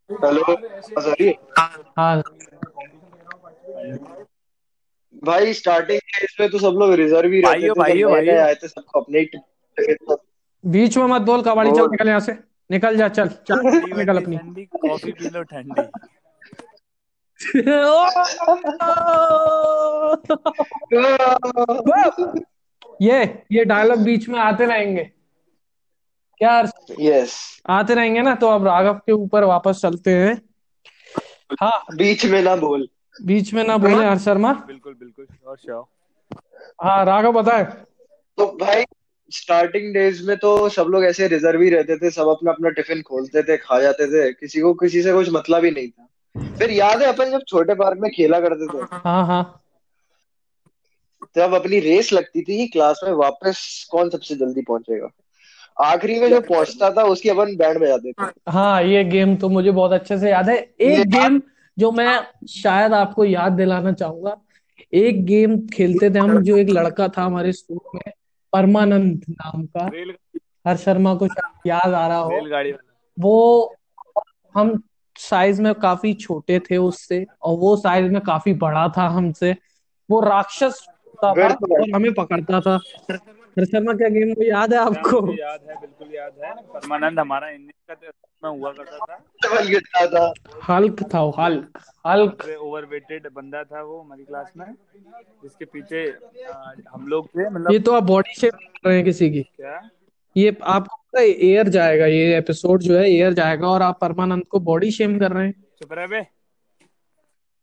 हेलो 0.09 0.55
सॉरी 1.01 1.33
हाँ? 1.97 2.23
भाई 5.23 5.53
स्टार्टिंग 5.53 5.99
डेज़ 6.15 6.35
में 6.39 6.49
तो 6.49 6.59
सब 6.59 6.77
लोग 6.79 6.93
रिज़र्व 6.93 7.31
ही 7.31 7.41
रहते 7.41 7.69
भाइयों 7.75 7.75
थे 7.75 7.81
नए 7.81 8.03
भाइयों 8.11 8.39
आए 8.39 8.55
थे 8.55 8.67
सबको 8.67 9.01
अपने 9.01 9.19
ही 9.19 9.25
बीच 10.65 10.97
में 10.97 11.05
मत 11.05 11.21
बोल 11.21 11.41
कबाड़ी 11.41 11.71
चल 11.71 11.87
निकल 11.91 12.07
यहाँ 12.07 12.19
से। 12.19 12.37
निकल 12.71 12.97
जा 12.97 13.07
चल। 13.07 13.27
चल 13.27 13.59
निकल 13.97 14.17
अपनी। 14.17 14.65
कॉफ़ी 14.65 15.11
पी 15.11 15.29
लो 15.29 15.43
ठंडी। 15.43 15.89
ये 23.01 23.43
ये 23.51 23.65
डायलॉग 23.65 23.99
बीच 23.99 24.29
में 24.29 24.39
आते 24.39 24.65
रहेंगे। 24.65 25.11
क्या? 26.41 26.71
यस 26.99 27.61
आते 27.69 27.95
रहेंगे 27.95 28.21
ना 28.21 28.35
तो 28.35 28.47
अब 28.47 28.67
राघव 28.67 28.93
के 28.93 29.11
ऊपर 29.11 29.43
वापस 29.43 29.81
चलते 29.81 30.15
हैं। 30.15 30.41
हाँ। 31.61 31.85
बीच 31.95 32.25
में 32.25 32.41
ना 32.41 32.55
बोल। 32.55 32.89
बीच 33.21 33.53
में 33.53 33.63
ना 33.63 33.77
बोले 33.77 34.05
हर 34.05 34.17
शर्मा। 34.17 34.53
बिल्कुल 34.53 34.93
बिल्कुल। 34.93 35.55
श्योर 35.55 35.85
हाँ 36.83 37.05
राघव 37.05 37.31
बताए। 37.31 37.63
तो 38.37 38.57
भाई 38.57 38.83
स्टार्टिंग 39.31 39.93
डेज़ 39.93 40.27
में 40.27 40.37
तो 40.37 40.69
सब 40.69 40.87
लोग 40.87 41.05
ऐसे 41.05 41.27
रिज़र्व 41.27 41.61
ही 41.61 41.69
रहते 41.69 41.97
थे 41.97 42.09
सब 42.09 42.27
अपना 42.27 42.51
अपना 42.51 42.69
टिफ़िन 42.69 43.01
खोलते 43.01 43.43
थे 43.43 43.57
खा 43.57 43.79
जाते 43.81 44.07
थे 44.07 44.31
किसी 44.33 44.61
को 44.61 44.73
किसी 44.73 45.01
से 45.01 45.13
कुछ 45.13 45.29
मतलब 45.31 45.65
ही 45.65 45.71
नहीं 45.71 45.87
था। 45.89 46.07
फिर 46.59 46.71
याद 46.71 47.01
है 47.01 47.07
अपन 47.07 47.31
जब 47.31 47.43
छोटे 47.47 47.73
पार्क 47.73 47.97
में 47.99 48.11
खेला 48.11 48.39
करते 48.39 48.67
थे? 48.67 48.83
हाँ 49.05 49.25
हाँ। 49.27 49.61
तब 51.35 51.53
अपनी 51.53 51.79
रेस 51.79 52.13
लगती 52.13 52.41
थी 52.41 52.57
कि 52.57 52.67
क्लास 52.67 53.01
में 53.03 53.11
वापस 53.11 53.87
कौन 53.91 54.09
सबसे 54.09 54.35
जल्दी 54.35 54.61
पहुंचेगा। 54.61 55.07
आखिरी 55.81 56.19
में 56.19 56.29
जो 56.29 56.41
पहुँचता 56.41 56.89
था 56.89 57.03
उसकी 57.03 57.29
अपन 57.29 57.55
बैंड 57.55 57.79
बजाते 57.79 58.11
थे। 58.11 58.51
हाँ 58.51 58.83
ये 58.83 59.03
गेम 59.03 59.35
तो 59.35 59.49
मुझे 59.49 59.71
बहुत 59.71 59.91
अच्छे 59.91 60.17
से 60.17 60.29
याद 60.29 60.49
है। 60.49 60.57
एक 60.57 61.09
गेम 61.09 61.41
जो 61.77 61.91
मैं 61.91 62.19
शायद 62.47 62.93
आपको 62.93 63.25
याद 63.25 63.51
दिलाना 63.51 63.91
चाहूँगा 63.91 64.37
एक 64.93 65.25
गेम 65.25 65.67
खेलते 65.67 66.09
थे 66.09 66.19
हम 66.19 66.41
जो 66.43 66.57
एक 66.57 66.69
लड़का 66.69 67.07
था 67.07 67.23
हमारे 67.23 67.51
स्कूल 67.53 67.79
में 67.95 68.11
परमानंद 68.55 69.25
नाम 69.29 69.65
का। 69.77 69.85
हर 70.67 70.77
शर्मा 70.77 71.13
को 71.15 71.27
शायद 71.27 71.67
याद 71.67 71.93
आ 71.93 72.07
रहा 72.07 72.17
हो। 72.17 72.39
वो 73.17 73.35
हम 74.55 74.81
साइज़ 75.15 75.61
में 75.61 75.73
काफ़ी 75.75 76.13
छोटे 76.13 76.59
थे 76.59 76.77
उससे 76.77 77.25
और 77.41 77.57
वो 77.57 77.75
साइज़ 77.77 78.11
में 78.11 78.21
काफ़ी 78.21 78.53
बड़ा 78.53 78.87
था 78.97 79.07
हमसे। 79.09 79.55
वो 80.09 80.19
राक्षस 80.21 80.85
होता 80.89 81.33
था 81.33 81.49
तो 81.49 81.73
और 81.75 81.95
हमें 81.95 82.13
पकड़ता 82.13 82.59
था। 82.61 82.75
हर 83.11 83.65
शर्मा 83.65 83.93
क्या 83.93 84.09
गेम 84.09 84.31
वो 84.31 84.43
याद 84.43 84.73
है 84.73 84.79
हाँ, 84.79 84.85
आपको 84.85 85.19
याद 85.33 85.59
है 85.69 85.75
बिल्कुल 85.81 86.15
याद 86.15 86.33
है। 86.43 86.53
परमानंद 86.73 87.19
हमारा 87.19 87.49
इंडियन 87.49 87.95
का 87.95 87.95
में 88.45 88.59
हुआ 88.59 88.71
करता 88.71 90.07
था। 90.07 90.33
हल्क 90.63 91.03
था 91.13 91.21
वो 91.21 91.35
हल्क 91.39 91.79
हल्क। 92.07 92.57
ओवरवेटेड 92.61 93.27
बंदा 93.33 93.63
था 93.63 93.81
वो 93.81 94.01
हमारी 94.01 94.23
क्लास 94.23 94.51
में 94.57 94.65
जिसके 95.43 95.65
पीछे 95.65 96.17
हम 96.93 97.07
लोग 97.07 97.27
थे 97.27 97.49
मतलब 97.49 97.71
ये 97.71 97.79
तो 97.79 97.91
आप 97.91 98.03
बॉडी 98.03 98.35
शेप 98.35 98.53
कर 98.53 98.89
रहे 98.89 98.95
हैं 98.95 99.05
किसी 99.05 99.29
की। 99.29 99.41
क्या? 99.41 99.89
ये 100.37 100.57
आपको 100.63 100.95
पता 100.95 101.21
है 101.21 101.27
एयर 101.27 101.69
जाएगा 101.69 102.05
ये 102.05 102.37
एपिसोड 102.37 102.81
जो 102.81 102.97
है 102.97 103.11
एयर 103.11 103.33
जाएगा 103.33 103.67
और 103.67 103.81
आप 103.81 103.97
परमानंद 104.01 104.45
को 104.45 104.59
बॉडी 104.59 104.91
शेम 104.91 105.19
कर 105.19 105.31
रहे 105.31 105.45
हैं। 105.45 105.63
चुप 105.79 105.93
रहे 105.93 106.07
बे। 106.07 106.27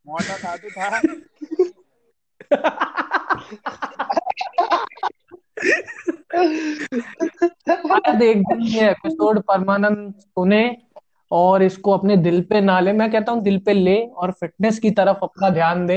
मोटा 0.06 0.38
था 0.38 0.56
तो 0.56 0.70
था। 0.72 1.00
शायद 8.12 8.22
एक 8.22 8.38
दिन 8.38 8.60
ये 8.62 8.88
एपिसोड 8.90 9.38
परमानंद 9.40 10.14
सुने 10.20 10.76
और 11.30 11.62
इसको 11.62 11.90
अपने 11.90 12.16
दिल 12.16 12.40
पे 12.42 12.60
ना 12.60 12.78
ले। 12.80 12.92
मैं 12.92 13.10
कहता 13.10 13.32
हूँ 13.32 13.42
दिल 13.42 13.58
पे 13.58 13.72
ले 13.72 13.96
और 14.16 14.32
फिटनेस 14.32 14.78
की 14.78 14.90
तरफ़ 14.90 15.18
अपना 15.22 15.50
ध्यान 15.50 15.86
दे। 15.86 15.96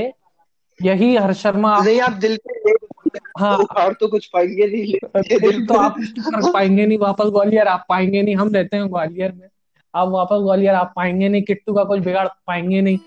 यही 0.80 1.16
हर 1.16 1.34
शर्मा 1.34 1.78
नहीं 1.80 2.00
आप 2.02 2.12
दिल 2.12 2.38
पे 2.38 2.60
ले। 2.60 3.20
हाँ। 3.40 3.58
उखाड़ 3.58 3.94
तो 3.94 4.08
कुछ 4.08 4.26
पाएँगे 4.26 4.68
नहीं 4.68 4.86
ले। 4.86 5.40
दिल 5.40 5.66
तो 5.66 5.74
आप 5.74 5.96
कर 6.00 6.52
पाएँगे 6.52 6.86
नहीं। 6.86 6.98
वापस 6.98 7.26
ग्वालियर 7.26 7.68
आप 7.68 7.86
पाएँगे 7.90 8.22
नहीं। 8.22 8.36
हम 8.36 8.54
रहते 8.54 8.78
हैं 8.78 8.90
ग्वालियर 8.90 9.32
में। 9.32 9.48
आप 9.94 10.08
वापस 10.08 10.44
ग्वालियर 10.44 10.76
आप 10.76 10.94
पाएँगे 10.96 11.30
नहीं। 11.30 11.44
किट्टू 11.44 11.74
का 11.74 11.84
कुछ 11.84 12.00
बिगाड़ 12.00 12.28
पाएँगे 12.48 12.82
नहीं। 12.82 13.00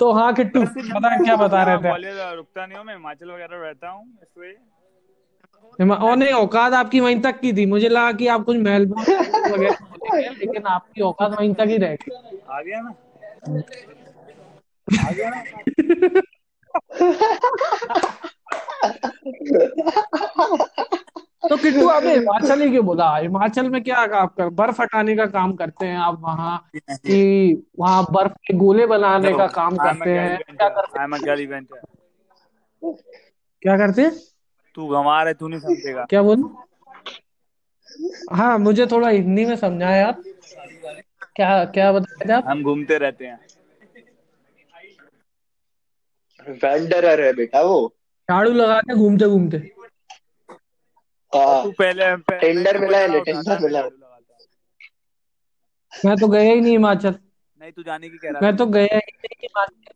तो 0.00 0.12
हाँ 0.12 0.32
किट्टू 0.34 0.64
पता 0.64 1.16
क्या 1.24 1.36
बता 1.36 1.62
रहे 1.62 1.76
थे? 1.76 1.82
ग्वालियर 1.82 2.36
रुकता 2.36 2.66
नहीं 2.66 2.78
हूँ 2.78 2.86
मैं 2.86 2.94
हिमाचल 2.94 3.30
वगैरह 3.30 3.66
रहता 3.66 3.90
हूँ 3.90 4.04
और 5.80 6.16
नहीं 6.16 6.32
औकात 6.32 6.72
आपकी 6.72 7.00
वहीं 7.00 7.20
तक 7.20 7.40
की 7.40 7.52
थी। 7.52 7.66
मुझे 7.66 7.88
लगा 7.88 8.12
कि 8.12 8.26
आप 8.26 8.44
कुछ 8.44 8.56
मेलबोर्न 8.56 9.04
वगैरह 9.52 10.30
लेकिन 10.30 10.62
आपकी 10.66 11.00
औकात 11.00 11.30
वहीं 11.30 11.54
तक 11.54 11.66
ही 11.66 11.76
रह 11.76 11.94
गई। 11.94 12.38
आ 12.50 12.60
गया 12.60 12.80
ना? 12.80 12.94
आ 15.08 15.12
गया 15.12 15.30
ना? 15.30 15.44
तो 21.48 21.56
किट्टू 21.56 21.88
आपने 21.88 22.12
हिमाचल 22.12 22.60
ही 22.60 22.70
क्यों 22.70 22.86
बोला? 22.86 23.16
हिमाचल 23.16 23.70
में 23.70 23.84
क्या 23.84 23.96
आप 23.96 24.34
कर, 24.34 24.48
बर्फ़ 24.48 24.82
हटाने 24.82 25.16
का 25.16 25.26
काम 25.26 25.52
करते 25.52 25.86
हैं 25.86 25.98
आप 25.98 26.20
वहाँ? 26.20 26.70
कि 26.90 27.62
वहाँ 27.78 28.06
बर्फ़ 28.10 28.32
के 28.32 28.54
गोले 28.54 28.86
बनाने 28.86 29.32
का 29.32 29.46
काम 29.46 29.76
करते 29.76 30.10
हैं? 30.10 30.38
क्या 30.38 30.68
करते 30.68 31.42
इवेंटर 31.42 31.80
क्या 33.62 33.76
करते 33.76 34.02
हैं? 34.02 34.12
तू 34.74 34.86
गंवार 34.86 35.26
है 35.28 35.34
तू 35.34 35.48
नहीं 35.48 35.60
समझेगा। 35.60 36.04
क्या 36.10 36.22
बोल? 36.22 36.42
हाँ 38.32 38.58
मुझे 38.58 38.86
थोड़ा 38.86 39.08
हिंदी 39.08 39.44
में 39.44 39.56
समझाए 39.56 40.02
आप। 40.02 40.22
क्या 41.36 41.64
क्या 41.64 41.92
बता 41.92 42.12
रहे 42.12 42.28
थे 42.28 42.32
आप? 42.32 42.44
हम 42.46 42.62
घूमते 42.62 42.98
रहते 42.98 43.26
हैं। 43.26 43.38
वेंडरर 46.46 47.20
है 47.20 47.32
बेटा 47.32 47.62
वो। 47.62 47.94
झाड़ू 48.28 48.52
लगा 48.52 48.80
के 48.80 48.94
घूमते 48.94 49.26
घूमते। 49.26 49.56
हाँ। 51.32 51.62
तू 51.64 51.70
पहले 51.70 52.16
टेंडर 52.30 52.78
मिला 52.78 52.98
है 52.98 53.20
टेंडर 53.24 53.58
मिला। 53.60 53.82
मैं 55.92 56.16
तो 56.16 56.28
गया 56.28 56.52
ही 56.52 56.60
नहीं 56.60 56.72
हिमाचल। 56.72 57.14
नहीं 57.60 57.72
तू 57.72 57.82
जाने 57.82 58.08
की 58.08 58.16
कह 58.16 58.30
रहा 58.30 58.40
मैं 58.40 58.56
तो 58.56 58.66
गया 58.66 58.84
ही 58.84 59.12
नहीं 59.16 59.36
हिमाचल। 59.42 59.92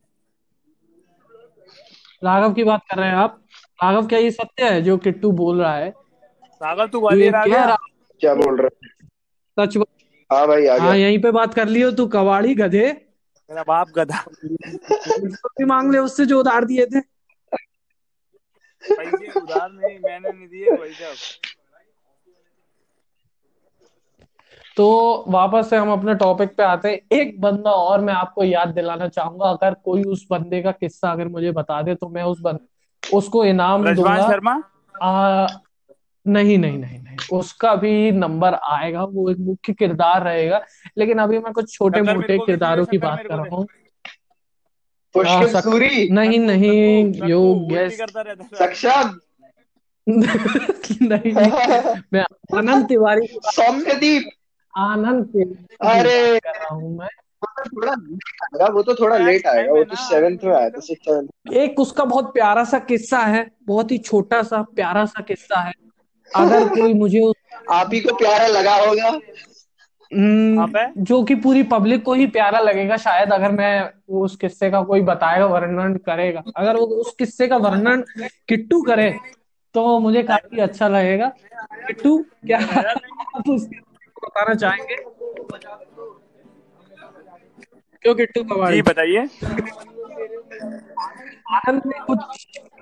राघव 2.23 2.53
की 2.55 2.65
बात 2.65 2.83
कर 2.91 2.99
रहे 2.99 3.09
हैं 3.09 3.17
आप? 3.17 3.44
राघव 3.85 4.07
क्या 4.09 4.19
ये 4.19 4.31
सत्य 4.31 4.69
है 4.71 4.83
जो 4.83 4.97
किट्टू 4.99 5.31
बोल 5.35 5.61
रहा 5.61 5.75
है? 5.77 5.91
सागर 6.61 6.87
तू 6.89 7.01
ग्वालियर 7.01 7.35
आ 7.35 7.45
गया? 7.47 7.77
क्या 8.21 8.35
बोल 8.35 8.61
रहे 8.61 8.69
हैं? 8.77 9.09
सच 9.57 9.77
बात 9.77 9.87
हाँ 10.31 10.47
भाई 10.49 10.67
आ 10.67 10.77
हाँ 10.79 10.81
गया 10.87 10.95
यहीं 10.97 11.19
पे 11.23 11.31
बात 11.33 11.55
कर 11.55 11.69
लियो 11.69 11.91
तू 11.93 12.07
कबाड़ी 12.09 12.55
गधे। 12.55 12.87
मेरा 13.51 13.63
बाप 13.63 13.89
गधा। 13.97 14.25
भी 15.51 15.65
मांग 15.65 15.91
ले 15.93 15.99
उससे 15.99 16.27
जो 16.27 16.39
उधार 16.41 16.65
दिए 16.65 16.87
थे। 16.87 17.01
पैसे 18.83 19.31
उधार 19.33 19.71
नहीं 19.73 19.99
मैंने 20.01 20.33
नहीं 20.33 20.49
दिए 20.49 20.71
वही 20.73 20.93
सब 20.95 21.15
तो 24.77 24.85
वापस 25.29 25.69
से 25.71 25.77
हम 25.77 25.91
अपने 25.93 26.15
टॉपिक 26.15 26.57
पे 26.57 26.63
आते 26.63 26.89
हैं। 26.89 27.19
एक 27.19 27.41
बंदा 27.41 27.71
और 27.73 28.01
मैं 28.01 28.15
आपको 28.15 28.45
याद 28.45 28.69
दिलाना 28.75 29.09
चाहूँगा। 29.09 29.51
अगर 29.51 29.75
कोई 29.85 30.03
उस 30.05 30.27
बंदे 30.31 30.63
का 30.63 30.73
किस्सा 30.73 31.13
अगर 31.13 31.29
मुझे 31.29 31.53
बता 31.53 31.81
दे 31.83 31.95
तो 31.95 32.09
मैं 32.09 32.23
उस 32.25 32.41
बंद 32.41 32.59
उसको 33.13 33.45
इनाम 33.45 33.85
रजवान 33.85 34.17
दूँगा। 34.19 34.33
शर्मा? 34.33 34.63
आ, 35.03 35.47
नहीं 36.27 36.59
नहीं 36.59 36.79
नहीं 36.79 36.99
नहीं। 36.99 37.17
उसका 37.33 37.75
भी 37.75 38.13
नंबर 38.13 38.55
आएगा 38.55 39.05
वो 39.05 39.31
एक 39.31 39.39
मुख्य 39.39 39.73
किरदार 39.73 40.23
रहेगा। 40.23 40.61
लेकिन 40.99 41.19
अभी 41.19 41.39
मैं 41.39 41.53
कुछ 41.53 41.75
छोटे 41.75 42.03
मोटे 42.03 42.39
किरदारों 42.39 42.87
की 42.87 42.99
बात 42.99 43.23
कर 43.27 43.35
रहा 43.35 43.57
हूँ। 43.57 43.67
नहीं 45.17 46.39
नहीं 46.39 47.13
सक्कू, 47.13 47.29
यो 47.29 47.43
उल्टी 47.43 47.75
गैस 47.75 47.99
करता 47.99 48.21
रहता 48.21 48.45
था 48.45 48.67
सक्षम। 48.67 49.21
नहीं 50.09 51.33
नहीं 51.33 51.33
मैं 52.13 52.25
आनंद 52.59 52.87
तिवारी 52.87 53.27
सौम्यदीप। 53.27 54.31
आनंद 54.79 55.25
तिवारी 55.25 55.99
अरे। 55.99 56.39
कर 56.39 56.51
रहा 56.51 56.75
हूँ 56.75 56.99
मैं। 56.99 57.09
थोड़ा 57.45 57.93
लेट 57.93 58.43
आएगा 58.43 58.67
वो 58.67 58.83
तो 58.83 58.95
थोड़ा 58.95 59.17
लेट 59.17 59.47
आएगा 59.47 59.73
वो 59.73 59.85
तो 59.85 59.97
सेवेंथ 59.97 60.39
में 60.45 60.55
आया 60.57 60.71
था 60.71 60.81
सिक्स 60.81 61.05
सेवेंथ 61.05 61.53
एक 61.53 61.81
उसका 61.81 62.05
बहुत 62.05 62.35
प्यारा 62.35 62.65
सा 62.65 62.79
किस्सा 62.79 63.19
है 63.19 63.51
बहुत 63.65 63.91
ही 63.91 63.99
छोटा 63.99 64.43
सा 64.43 64.63
प्यारा 64.63 65.05
सा 65.05 65.23
किस्सा 65.23 65.61
है। 65.61 65.73
अगर 66.37 66.69
कोई 66.81 66.95
मुझे 66.95 67.21
उस- 67.21 67.55
आप 67.71 67.91
ही 67.93 68.01
को 68.01 68.15
प्यारा 68.15 68.47
लगा 68.47 68.75
होगा। 68.75 69.21
हम्म? 70.15 70.93
जो 70.99 71.25
कि 71.25 71.35
पूरी 71.35 71.63
पब्लिक 71.63 72.03
को 72.03 72.15
ही 72.15 72.27
प्यारा 72.27 72.59
लगेगा 72.59 72.97
शायद 72.97 73.33
अगर 73.33 73.53
मैं 73.53 73.91
वो 74.11 74.25
उस 74.25 74.37
किस्से 74.37 74.71
का 74.71 74.83
कोई 74.83 75.01
बताएगा 75.01 75.47
वर्णन 75.47 75.95
करेगा। 75.95 76.43
अगर 76.57 76.77
वो 76.77 76.87
उस 76.87 77.15
किस्से 77.19 77.49
का 77.49 77.57
वर्णन 77.57 78.05
किट्टू 78.49 78.83
करे 78.83 79.19
तो 79.75 79.99
मुझे 79.99 80.23
काफ़ी 80.23 80.59
अच्छा 80.59 80.89
लगेगा। 80.89 81.33
किट्टू 81.87 82.25
क्या 82.47 82.59
आप 82.59 83.43
उस 83.49 83.67
बताना 84.25 84.55
चाहेंगे? 84.55 84.97
क्यों 88.05 88.15
किट्टू 88.15 88.43
कबाड़ी 88.45 88.77
जी 88.77 88.83
बताइए। 88.83 89.21
आनंद 91.51 91.83
ने 91.87 91.99
कुछ 92.07 92.19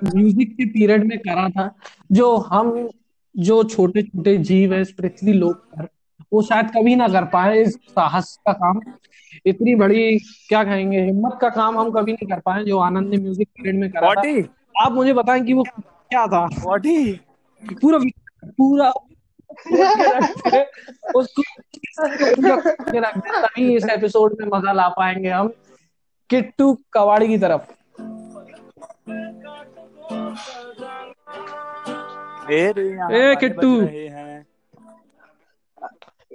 म्यूज़िक 0.04 0.52
के 0.52 0.64
पीरियड 0.66 1.04
में 1.06 1.18
करा 1.18 1.48
था 1.48 1.68
जो 2.12 2.36
हम 2.46 2.88
जो 3.34 3.62
छोटे 3.64 4.02
छोटे 4.02 4.36
जीव 4.40 4.74
है 4.74 4.80
इस 4.80 4.92
पृथ्वी 4.92 5.32
लोक 5.32 5.56
पर 5.74 5.86
वो 6.32 6.42
शायद 6.42 6.70
कभी 6.70 6.94
ना 6.96 7.08
कर 7.08 7.24
पाए 7.24 7.60
इस 7.62 7.74
साहस 7.90 8.36
का 8.46 8.52
काम। 8.52 8.80
इतनी 9.46 9.74
बड़ी 9.74 10.18
क्या 10.48 10.62
कहेंगे 10.64 11.00
हिम्मत 11.00 11.38
का 11.40 11.48
काम 11.50 11.78
हम 11.78 11.90
कभी 11.90 12.12
नहीं 12.12 12.28
कर 12.28 12.40
पाए 12.40 12.64
जो 12.64 12.78
आनंद 12.78 13.08
ने 13.08 13.16
म्यूज़िक 13.16 13.48
पीरियड 13.48 13.80
में 13.80 13.90
करा 13.90 14.12
था। 14.14 14.84
आप 14.84 14.92
मुझे 14.92 15.12
बताएँ 15.12 15.44
कि 15.44 15.52
वो 15.52 15.62
क्या 15.62 16.26
था? 16.26 16.46
पूरा 17.72 17.98
पूरा 18.58 18.92
उसको 21.14 21.42
हैं, 22.02 23.20
तभी 23.20 23.76
इस 23.76 23.84
एपिसोड 23.88 24.36
में 24.40 24.48
मज़ा 24.52 24.72
ला 24.72 24.88
पाएँगे 24.88 25.28
हम। 25.28 25.52
किट्टू 26.30 26.78
कवाड़ी 26.92 27.28
की 27.28 27.38
तरफ़। 27.38 27.72
ए 32.52 32.72
किट्टू। 33.40 33.86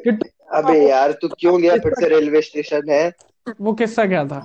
किट्टू। 0.04 0.28
अबे 0.54 0.90
यार 0.90 1.12
तू 1.12 1.28
क्यों 1.40 1.62
गया 1.62 1.78
फिर 1.78 1.94
से 1.94 2.08
रेलवे 2.10 2.42
स्टेशन 2.42 2.90
है? 2.90 3.12
वो 3.62 3.74
किस्सा 3.74 4.06
क्या 4.06 4.26
था? 4.26 4.42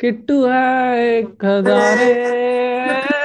किट्टू 0.00 0.46
है 0.46 0.98
एक 0.98 1.44
हजारे 1.44 3.15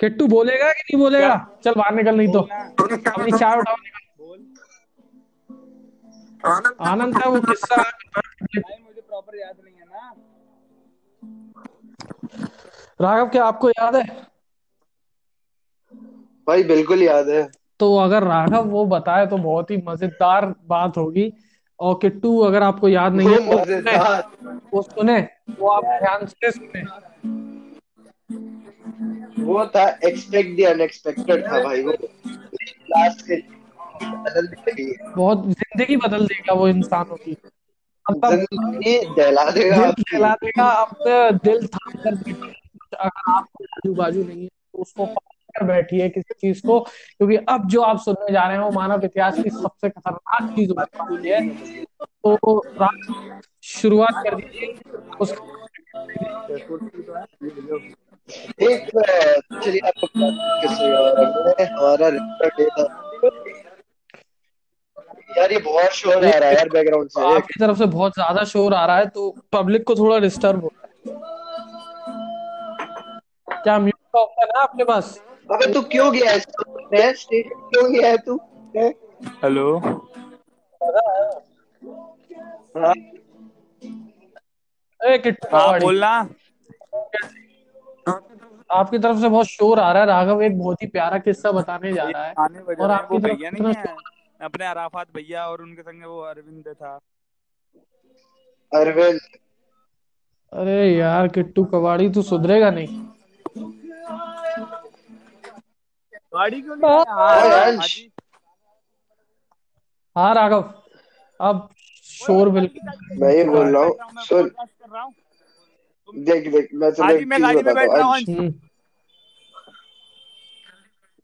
किट्टू 0.00 0.26
बोलेगा 0.26 0.70
कि 0.72 0.82
नहीं 0.82 0.98
बोलेगा? 0.98 1.34
चल 1.64 1.74
बाहर 1.74 1.94
निकल 1.94 2.16
नहीं 2.16 2.32
तो। 2.32 2.40
अपनी 2.40 3.30
चाय 3.32 3.56
उठाओ 3.58 3.76
निकल। 3.76 4.02
बोल। 4.18 4.38
आनंद 6.88 7.18
का 7.18 7.28
वो 7.30 7.40
किस्सा 7.40 7.76
मुझे 7.76 9.00
प्रॉपर 9.00 9.38
याद 9.38 9.56
नहीं 9.64 9.74
है 9.74 9.84
ना। 9.84 10.14
राघव 13.00 13.28
क्या 13.28 13.44
आपको 13.44 13.70
याद 13.70 13.96
है? 13.96 14.02
भाई 16.46 16.62
बिल्कुल 16.64 17.02
याद 17.02 17.28
है। 17.28 17.42
तो 17.80 17.96
अगर 17.96 18.22
राघव 18.24 18.64
वो 18.68 18.84
बताए 18.86 19.26
तो 19.26 19.36
बहुत 19.38 19.70
ही 19.70 19.76
मज़ेदार 19.88 20.46
बात 20.66 20.96
होगी। 20.96 21.32
और 21.80 21.98
किट्टू 22.02 22.38
अगर 22.40 22.62
आपको 22.62 22.88
याद 22.88 23.12
नहीं 23.14 23.28
है 23.28 23.38
सुने। 23.38 23.90
वो 24.72 24.82
सुने। 24.82 25.18
वो 25.58 25.68
आप 25.68 25.84
ध्यान 26.00 26.26
से 26.26 26.50
सुने। 26.50 26.82
वो 29.38 29.64
था 29.66 29.84
एक्सपेक्ट 30.04 30.56
द 30.58 30.64
अनएक्सपेक्टेड 30.66 31.46
था 31.46 31.62
भाई 31.64 31.82
वो 31.82 31.92
लास्ट 32.90 33.26
के 33.26 33.36
लिए 34.72 34.96
बहुत 35.16 35.46
ज़िंदगी 35.48 35.96
बदल 35.96 36.26
देगा 36.26 36.54
वो 36.54 36.68
इंसानों 36.68 37.16
की। 37.16 37.36
ज़िंदगी 38.06 38.98
दहला 39.16 39.50
देगा 39.50 39.90
खिला 40.00 40.34
देगा 40.34 40.68
अपने 40.82 41.16
दिल 41.44 41.66
थाम 41.66 41.92
कर 42.04 42.14
अगर 42.96 43.32
आपको 43.32 43.64
आजू 43.64 43.94
बाजू 43.94 44.22
नहीं 44.24 44.42
है 44.42 44.48
तो 44.48 44.78
उसको 44.78 45.06
पकड़ 45.06 45.58
कर 45.58 45.64
बैठिए 45.66 46.08
किसी 46.08 46.34
चीज़ 46.40 46.60
को 46.66 46.78
क्योंकि 46.80 47.36
अब 47.48 47.68
जो 47.68 47.80
आप 47.82 47.98
सुनने 47.98 48.32
जा 48.32 48.46
रहे 48.46 48.56
हैं 48.56 48.64
वो 48.64 48.70
मानव 48.70 49.04
इतिहास 49.04 49.42
की 49.42 49.50
सबसे 49.50 49.88
खतरनाक 49.88 50.50
चीज़ 50.56 50.72
होने 50.72 51.34
है। 51.34 51.40
तो 52.24 52.62
शुरुआत 53.64 54.22
कर 54.24 54.34
दीजिए। 54.34 54.66
उस 55.20 55.32
एक 58.28 58.88
चलिए 59.64 59.80
आपको 59.88 60.06
किससे 60.60 61.64
हमारा 61.64 62.08
यार 65.38 65.52
ये 65.52 65.58
बहुत 65.58 65.92
शोर 65.92 66.24
आ 66.26 66.30
रहा 66.30 66.48
है 66.48 66.54
यार 66.54 66.68
बैकग्राउंड 66.68 67.08
से 67.10 67.22
आपकी 67.34 67.60
तरफ़ 67.60 67.78
से 67.78 67.86
बहुत 67.86 68.12
ज़्यादा 68.14 68.44
शोर 68.52 68.74
आ 68.74 68.84
रहा 68.86 68.96
है 68.98 69.06
तो 69.16 69.30
पब्लिक 69.52 69.84
को 69.84 69.94
थोड़ा 69.94 70.18
डिस्टर्ब 70.18 70.62
हो 70.62 70.70
रहा 70.74 70.86
है। 70.86 70.92
क्या 73.62 73.78
म्यूट 73.78 74.00
का 74.12 74.20
ऑप्शन 74.20 74.50
है 74.56 74.62
आपके 74.62 74.84
पास? 74.84 75.18
अबे 75.52 75.72
तू 75.72 75.82
क्यों 75.82 76.12
गया 76.12 76.30
है? 76.32 76.38
क्यों 76.38 77.92
गया 77.92 78.08
है 78.10 78.16
तू? 78.26 78.38
हेलो? 79.44 79.78
हाँ। 82.76 82.94
ए 85.00 85.18
किट्टू 85.18 85.56
हाँ 85.56 85.78
बोलना। 85.80 86.10
आपकी 88.70 88.98
तरफ़ 88.98 89.18
से 89.18 89.28
बहुत 89.28 89.46
शोर 89.46 89.80
आ 89.80 89.92
रहा 89.92 90.02
है 90.02 90.08
राघव 90.08 90.42
एक 90.42 90.58
बहुत 90.58 90.82
ही 90.82 90.86
प्यारा 90.86 91.18
किस्सा 91.18 91.52
बताने 91.52 91.92
जा 91.92 92.04
रहा 92.04 92.24
है। 92.24 92.34
और 92.74 92.90
आपकी 92.90 93.18
तरफ़ 93.18 93.54
नहीं 93.54 93.74
है। 93.74 93.96
अपने 94.40 94.66
अराफात 94.66 95.06
भैया 95.14 95.46
और 95.46 95.62
उनके 95.62 95.82
संग 95.82 96.04
वो 96.04 96.20
अरविंद 96.20 96.68
था। 96.68 96.98
अरविंद। 98.72 99.20
अरे 100.52 100.96
यार 100.96 101.28
किट्टू 101.28 101.64
कबाड़ी 101.64 102.10
तू 102.10 102.22
सुधरेगा 102.22 102.70
नहीं? 102.70 103.08
गाड़ी 106.34 106.62
क्यों 106.62 106.76
नहीं 106.76 106.90
हाँ 106.90 107.04
हाँ? 107.06 107.86
जी। 107.86 108.10
हाँ 110.16 110.34
राघव 110.34 110.74
अब 111.40 111.68
शोर 112.04 112.48
बिल्कुल 112.48 112.90
मैं 113.20 113.32
ये 113.34 113.44
बोल 113.44 113.76
रहा 113.76 113.82
हूँ 113.84 113.92
हूँ 113.92 114.22
सुन 114.22 114.42
पॉडकास्ट 114.42 114.72
कर 114.72 114.88
रहा 114.90 115.02
हूँ 115.02 115.12
तुम 115.12 115.97
देख 116.08 116.52
देख 116.52 116.68
मैं 116.74 116.90
तुझे 116.92 117.08
जी 117.08 117.14
एक 117.14 117.26
मैं 117.28 117.38
चीज़ 117.38 117.64
में 117.64 117.74
बैठ 117.74 117.90
रहा 117.90 118.06
हूँ 118.06 118.14
अंश 118.14 118.28
अंश 118.30 118.54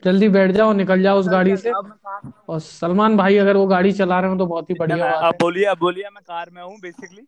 जल्दी 0.03 0.29
बैठ 0.29 0.51
जाओ 0.51 0.73
निकल 0.73 1.03
जाओ 1.03 1.19
उस 1.21 1.29
गाड़ी 1.29 1.57
से। 1.57 1.71
और 1.73 2.59
सलमान 2.61 3.17
भाई 3.17 3.37
अगर 3.37 3.57
वो 3.57 3.67
गाड़ी 3.67 3.93
चला 3.93 4.21
रहे 4.21 4.31
हो 4.31 4.37
तो 4.39 4.47
बहुत 4.47 4.71
ही 4.71 4.75
बढ़िया 4.75 4.97
बात 5.05 5.25
है। 5.25 5.39
बोलिए 5.39 5.65
अब 5.65 5.79
बोलिए 5.79 6.09
मैं 6.11 6.23
कार 6.23 6.51
में 6.51 6.63
हूँ 6.63 6.79
बेसिकली 6.81 7.27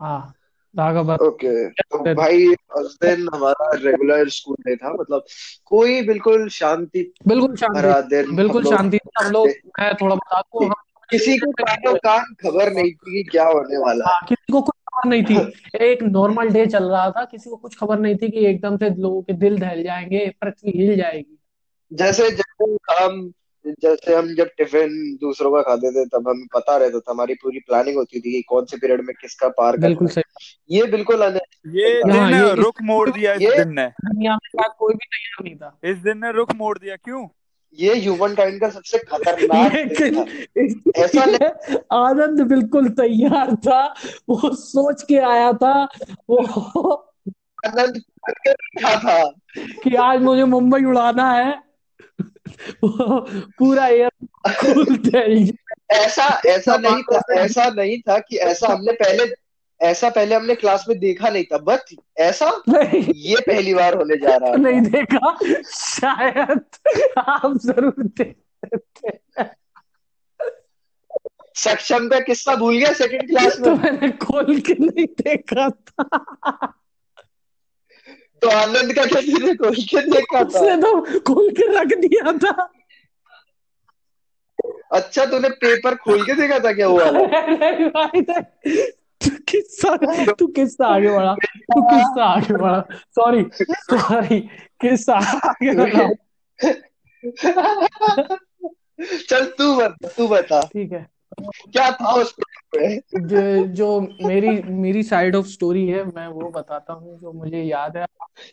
हाँ 0.00 0.32
राघव 0.74 1.12
ओके 1.16 1.68
तो 1.70 2.14
भाई 2.14 2.46
उस 2.76 2.96
दिन 3.02 3.28
हमारा 3.34 3.70
रेगुलर 3.74 4.28
स्कूल 4.28 4.56
डे 4.66 4.76
था 4.76 4.92
मतलब 4.92 5.24
कोई 5.66 6.02
बिल्कुल 6.02 6.48
शांति 6.48 7.10
बिल्कुल 7.28 7.56
शांति 7.56 8.34
बिल्कुल 8.34 8.64
शांति 8.64 8.98
हम 9.18 9.30
लोग 9.32 9.48
मैं 9.80 9.94
थोड़ा 9.94 10.14
बता 10.14 10.40
दूँ 10.40 10.66
हम 10.66 10.74
किसी 11.10 11.38
को 11.38 11.50
कानो 11.50 11.94
कान 11.94 12.34
खबर 12.42 12.72
नहीं 12.72 12.92
थी 12.92 13.22
कि 13.22 13.30
क्या 13.30 13.44
होने 13.44 13.78
वाला 13.78 14.04
है। 14.04 14.10
हाँ 14.12 14.26
किसी 14.28 14.52
को 14.52 14.62
कुछ 14.62 14.74
खबर 14.74 15.10
नहीं 15.10 15.24
थी। 15.24 15.52
एक 15.84 16.02
नॉर्मल 16.02 16.48
डे 16.48 16.66
चल 16.66 16.84
रहा 16.84 17.10
था 17.10 17.24
किसी 17.24 17.50
को 17.50 17.56
कुछ 17.56 17.78
खबर 17.78 17.98
नहीं 17.98 18.16
थी 18.16 18.30
कि 18.30 18.46
एकदम 18.46 18.76
से 18.76 18.90
लोगों 18.90 19.22
के 19.22 19.32
दिल 19.32 19.58
दहल 19.58 19.82
जाएँगे 19.82 20.34
पृथ्वी 20.40 20.70
हिल 20.70 20.96
जाएगी। 20.96 21.38
जैसे 21.92 22.30
जब 22.30 22.78
हम 22.90 23.32
जैसे 23.66 24.14
हम 24.14 24.34
जब 24.34 24.46
टिफ़िन 24.46 24.88
दूसरों 25.20 25.52
का 25.52 25.62
खाते 25.62 25.90
थे 25.90 26.06
तब 26.06 26.28
हमें 26.28 26.46
पता 26.54 26.76
रहता 26.76 26.98
था 26.98 27.12
हमारी 27.12 27.34
पूरी 27.34 27.58
प्लानिंग 27.58 27.96
होती 27.96 28.20
थी 28.20 28.32
कि 28.32 28.42
कौन 28.42 28.64
से 28.64 28.76
पीरियड 28.76 29.00
में 29.00 29.14
किसका 29.20 29.48
पार 29.48 29.76
बिल्कुल 29.76 30.08
सही। 30.08 30.22
ये 30.70 30.86
बिल्कुल 30.86 31.22
अन 31.22 31.38
ये 31.68 31.98
हाँ 31.98 32.30
दिन 32.30 32.48
इस 32.48 32.54
रुख 32.54 32.74
मोड़ 32.82 33.10
दिया 33.10 33.32
इस 33.32 33.42
दिन 33.42 33.68
ने। 33.68 33.86
दुनिया 33.86 34.36
में 34.36 34.64
कोई 34.78 34.94
भी 34.94 35.06
तैयार 35.06 35.44
नहीं 35.44 35.56
था। 35.56 35.78
इस 35.84 35.98
दिन 35.98 36.18
ने 36.18 36.32
रुख 36.32 36.54
मोड़ 36.54 36.78
दिया 36.78 36.96
क्यों? 36.96 37.28
ये 37.74 37.94
ह्यूमन 37.94 38.34
काइंड 38.34 38.60
का 38.60 38.70
सबसे 38.70 38.98
खतरनाक 38.98 39.72
ऐसा 40.96 41.24
नहीं 41.24 41.76
आनंद 41.92 42.40
बिल्कुल 42.40 42.88
तैयार 42.88 43.56
था 43.56 43.94
वो 44.28 44.54
सोच 44.54 45.02
के 45.02 45.18
आया 45.18 45.52
था 45.52 45.88
वो 46.30 46.92
आनंद 47.66 48.02
रखा 48.30 48.98
था। 48.98 49.32
कि 49.58 49.94
आज 49.94 50.20
मुझे 50.20 50.44
मुंबई 50.44 50.84
उड़ाना 50.84 51.32
है। 51.32 51.62
पूरा 53.58 53.86
एयर 53.86 54.10
ऐसा 55.90 56.40
ऐसा 56.46 56.76
नहीं 56.76 57.02
था 57.02 57.22
ऐसा 57.38 57.70
नहीं 57.70 58.00
था 58.00 58.18
कि 58.18 58.36
ऐसा 58.36 58.68
हमने 58.68 58.92
पहले 58.92 59.45
ऐसा 59.80 60.08
पहले 60.10 60.34
हमने 60.34 60.54
क्लास 60.54 60.84
में 60.88 60.98
देखा 60.98 61.28
नहीं 61.28 61.44
था 61.44 61.58
बट 61.58 61.94
ऐसा 62.18 62.50
नहीं। 62.68 63.02
ये 63.16 63.36
पहली 63.46 63.74
बार 63.74 63.94
होने 63.94 64.16
जा 64.16 64.36
रहा 64.36 64.50
है। 64.50 64.56
नहीं 64.56 64.80
देखा? 64.80 65.36
शायद 65.70 66.60
आप 67.18 67.56
ज़रूर 67.64 67.94
देखते 68.20 69.44
सक्षम 71.56 72.08
का 72.08 72.18
किस्सा 72.20 72.54
भूल 72.56 72.76
गया 72.78 72.92
सेकंड 72.92 73.28
क्लास 73.28 73.58
में। 73.60 73.64
तो 73.64 73.74
मैंने 73.82 74.10
खोल 74.24 74.58
के 74.60 74.74
नहीं 74.80 75.06
देखा 75.20 75.68
था। 75.70 76.66
तो 78.42 78.48
आनंद 78.48 78.92
का 78.94 79.04
क्या 79.04 79.20
तूने 79.20 79.54
खोल 79.54 79.74
के 79.74 80.00
देखा 80.10 80.42
था। 80.42 80.46
उसने 80.46 80.76
तो 80.76 81.20
खोल 81.20 81.50
के 81.50 81.66
रख 81.78 81.96
दिया 81.98 82.32
था। 82.38 82.68
अच्छा 84.92 85.24
तूने 85.26 85.48
पेपर 85.62 85.94
खोल 85.94 86.24
के 86.26 86.34
देखा 86.34 86.58
था 86.58 86.72
क्या 86.72 86.86
हुआ 86.92 87.10
भाई। 87.10 88.22
तू 88.22 88.95
किस्सा 89.56 89.96
तू 90.32 90.46
किस्सा 90.46 90.86
आगे 90.86 91.10
बढ़ा? 91.10 91.34
तू 91.74 91.82
किस्सा 91.82 92.24
आगे 92.24 92.56
बढ़ा? 92.56 92.80
सॉरी 93.14 93.44
सॉरी 93.62 94.40
किस्सा 94.80 95.14
आगे 95.48 95.74
बढ़ा। 95.74 96.08
चल 99.28 99.44
तू 99.58 99.74
बता 99.76 100.08
तू 100.08 100.28
बता। 100.28 100.60
ठीक 100.62 100.92
है। 100.92 101.06
क्या 101.72 101.90
था 101.90 102.12
उस 102.12 102.34
जो 102.76 103.66
जो 103.66 104.00
मेरी 104.00 104.50
मेरी 104.62 105.02
साइड 105.02 105.36
ऑफ़ 105.36 105.46
स्टोरी 105.46 105.86
है 105.86 106.04
मैं 106.06 106.26
वो 106.28 106.48
बताता 106.50 106.92
हूँ 106.92 107.18
जो 107.20 107.32
मुझे 107.32 107.62
याद 107.62 107.96
है। 107.96 108.06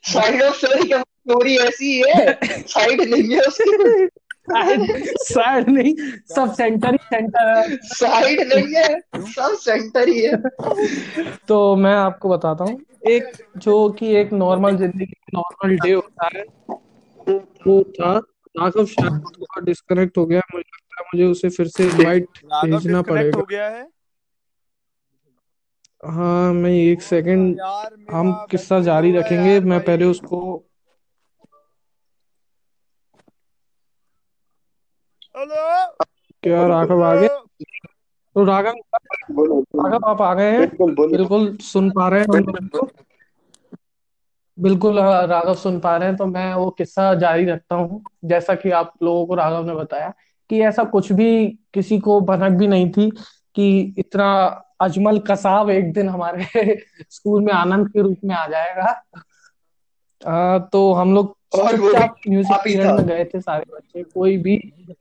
साइड 0.04 0.42
ऑफ़ 0.42 0.58
स्टोरी 0.58 0.90
का 0.90 1.02
स्टोरी 1.02 1.58
ऐसी 1.58 1.92
है 2.00 2.34
साइड 2.68 3.02
नहीं 3.02 3.36
है 3.36 3.40
उसकी। 3.40 4.06
साइड 4.48 5.70
नहीं 5.70 5.94
सब 6.36 6.54
सेंटर 6.54 6.92
ही 6.92 6.98
सेंटर 7.04 7.48
है। 7.50 7.78
साइड 7.84 8.42
नहीं 8.48 8.76
है 8.76 9.00
सब 9.32 9.56
सेंटर 9.60 10.08
ही 10.10 10.20
है। 10.22 10.38
तो 11.48 11.76
मैं 11.76 11.94
आपको 11.96 12.30
बताता 12.30 12.64
हूँ 12.64 12.80
एक 13.08 13.32
जो 13.58 13.90
कि 13.90 14.14
एक 14.16 14.34
नॉर्मल 14.34 14.78
ज़िंदगी 14.78 15.14
नॉर्मल 15.34 15.76
डे 15.78 15.92
होता 15.94 16.30
है 16.36 16.44
वो 17.68 17.82
था 17.92 18.18
राघव 18.56 18.86
शायद 18.86 19.14
थोड़ा 19.28 19.62
डिस्कनेक्ट 19.62 20.18
हो 20.18 20.26
गया 20.26 20.42
मुझे 20.54 20.64
लगता 20.64 21.02
है 21.02 21.06
मुझे 21.14 21.26
उसे 21.26 21.50
फिर 21.50 21.68
से 21.68 21.88
इनवाइट 21.88 22.28
भेजना 22.46 23.02
पड़ेगा। 23.02 23.38
हो 23.38 23.46
गया 23.46 23.68
है? 23.70 23.88
हाँ 26.04 26.54
मैं 26.54 26.72
एक 26.72 27.02
सेकंड 27.02 27.62
हम 28.12 28.32
किस्सा 28.52 28.80
जारी 28.82 29.12
रखेंगे 29.12 29.60
मैं 29.62 29.80
पहले 29.84 30.06
उसको 30.06 30.40
क्या 36.44 36.68
राघव 36.68 37.04
आ 37.04 37.16
गए 37.16 37.28
तो 38.36 38.44
राघव 38.44 38.74
राघव 39.80 40.06
आप 40.06 40.22
आ 40.22 40.34
गए 40.34 40.52
हैं? 40.52 40.70
बिल्कुल 41.12 41.58
सुन 41.58 41.90
पा 41.90 42.10
रहे 42.10 42.20
हैं 42.20 42.28
बिल्कुल 44.60 45.00
हाँ, 45.00 45.28
राघव 45.28 45.56
सुन 45.56 45.80
पा 45.80 45.98
रहे 45.98 46.08
हैं 46.08 46.18
तो 46.18 46.26
मैं 46.26 46.54
वो 46.54 46.70
किस्सा 46.70 47.14
जारी 47.14 47.46
रखता 47.46 47.76
हूँ। 47.76 48.04
जैसा 48.26 48.56
कि 48.56 48.72
आप 48.72 48.94
लोगों 49.04 49.26
को 49.26 49.36
राघव 49.36 49.66
ने 49.66 49.76
बताया 49.76 50.14
कि 50.50 50.62
ऐसा 50.62 50.84
कुछ 50.84 51.12
भी 51.12 51.48
किसी 51.74 52.00
को 52.00 52.22
भनक 52.22 52.52
भी 52.52 52.68
नहीं 52.68 52.92
थी 52.92 53.10
कि 53.56 53.96
इतना 53.98 54.46
अजमल 54.82 55.20
कसाब 55.20 55.70
एक 55.70 55.94
दिन 55.94 56.10
हमारे 56.10 56.46
स्कूल 57.10 57.44
में 57.44 57.54
आनंद 57.54 57.90
के 57.90 58.02
रूप 58.02 58.18
में 58.24 58.36
आ 58.36 58.48
जाएगा। 58.48 59.04
आ, 60.28 60.60
तो 60.60 60.94
हम 60.94 61.14
लोग 61.14 61.38
और 61.54 61.80
वो 61.80 61.92
म्यूज़िक 62.30 62.58
पीरियड 62.64 62.88
में 62.88 63.06
गए 63.08 63.24
थे 63.26 63.40
सारे 63.42 63.64
बच्चे 63.74 64.04
कोई 64.04 64.38
भी। 64.38 64.58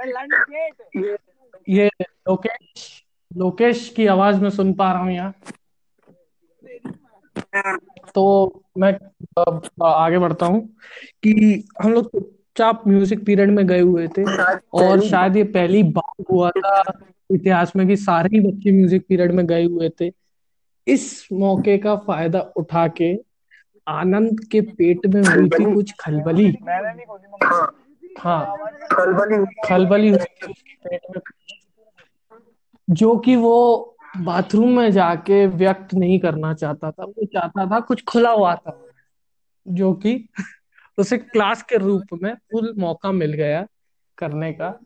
ये 0.97 1.17
ये 1.67 1.89
लोकेश 1.99 2.87
लोकेश 3.31 3.87
की 3.95 4.05
आवाज़ 4.07 4.39
मैं 4.41 4.49
सुन 4.49 4.73
पा 4.73 4.91
रहा 4.91 5.01
हूँ 5.01 5.11
यहाँ। 5.11 5.33
तो 8.15 8.23
मैं 8.77 8.91
आगे 9.85 10.17
बढ़ता 10.19 10.45
हूँ 10.45 10.61
कि 11.23 11.63
हम 11.83 11.93
लोग 11.93 12.09
चुपचाप 12.11 12.83
म्यूज़िक 12.87 13.25
पीरियड 13.25 13.49
में 13.49 13.65
गए 13.67 13.79
हुए 13.81 14.07
थे 14.17 14.23
और 14.79 15.01
शायद 15.01 15.37
ये 15.37 15.43
पहली 15.55 15.83
बार 15.91 16.23
हुआ 16.31 16.49
था 16.57 16.81
इतिहास 17.29 17.75
में 17.75 17.87
कि 17.87 17.95
सारे 17.97 18.29
ही 18.33 18.39
बच्चे 18.41 18.71
म्यूज़िक 18.71 19.05
पीरियड 19.09 19.31
में 19.31 19.45
गए 19.47 19.63
हुए 19.65 19.89
थे। 20.01 20.09
इस 20.89 21.27
मौके 21.33 21.77
का 21.77 21.95
फ़ायदा 21.95 22.39
उठा 22.39 22.87
के 22.87 23.13
आनंद 23.87 24.39
के 24.51 24.61
पेट 24.61 25.05
में 25.05 25.21
हुई 25.21 25.49
थी 25.49 25.73
कुछ 25.73 25.93
खलबली। 25.99 26.57
हाँ। 28.19 28.57
खलबली 29.65 30.09
हुई 30.09 30.17
थी 30.17 30.51
उसके 30.51 30.75
पेट 30.75 31.01
में। 31.15 31.21
जो 32.89 33.17
कि 33.17 33.35
वो 33.35 33.95
बाथरूम 34.17 34.77
में 34.79 34.91
जाके 34.91 35.47
व्यक्त 35.47 35.93
नहीं 35.93 36.19
करना 36.19 36.53
चाहता 36.53 36.91
था। 36.91 37.03
वो 37.03 37.25
चाहता 37.25 37.65
था 37.65 37.79
कुछ 37.79 38.03
खुला 38.03 38.31
हुआ 38.31 38.55
था 38.55 38.85
जो 39.67 39.93
कि 39.93 40.29
उसे 40.97 41.17
क्लास 41.17 41.63
के 41.63 41.77
रूप 41.77 42.03
में 42.23 42.33
फुल 42.51 42.73
मौका 42.77 43.11
मिल 43.11 43.33
गया 43.33 43.65
करने 44.17 44.51
का। 44.53 44.79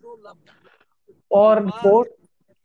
और 1.31 1.65
वो 1.85 2.03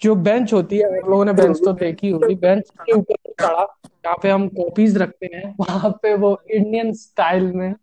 जो 0.01 0.15
बेंच 0.15 0.53
होती 0.53 0.79
है 0.79 0.99
आप 0.99 1.09
लोगों 1.09 1.25
ने 1.25 1.33
बेंच 1.33 1.59
तो 1.59 1.73
देखी 1.73 2.11
होगी 2.11 2.35
बेंच 2.35 2.71
के 2.71 2.93
ऊपर 2.93 3.33
चढ़ा 3.33 3.65
जहाँ 3.85 4.17
पे 4.23 4.31
हम 4.31 4.49
कॉपीज 4.49 4.97
रखते 4.97 5.27
हैं 5.35 5.55
वहाँ 5.61 5.91
पे 6.03 6.15
वो 6.15 6.31
इंडियन 6.51 6.93
स्टाइल 6.93 7.53
में 7.53 7.75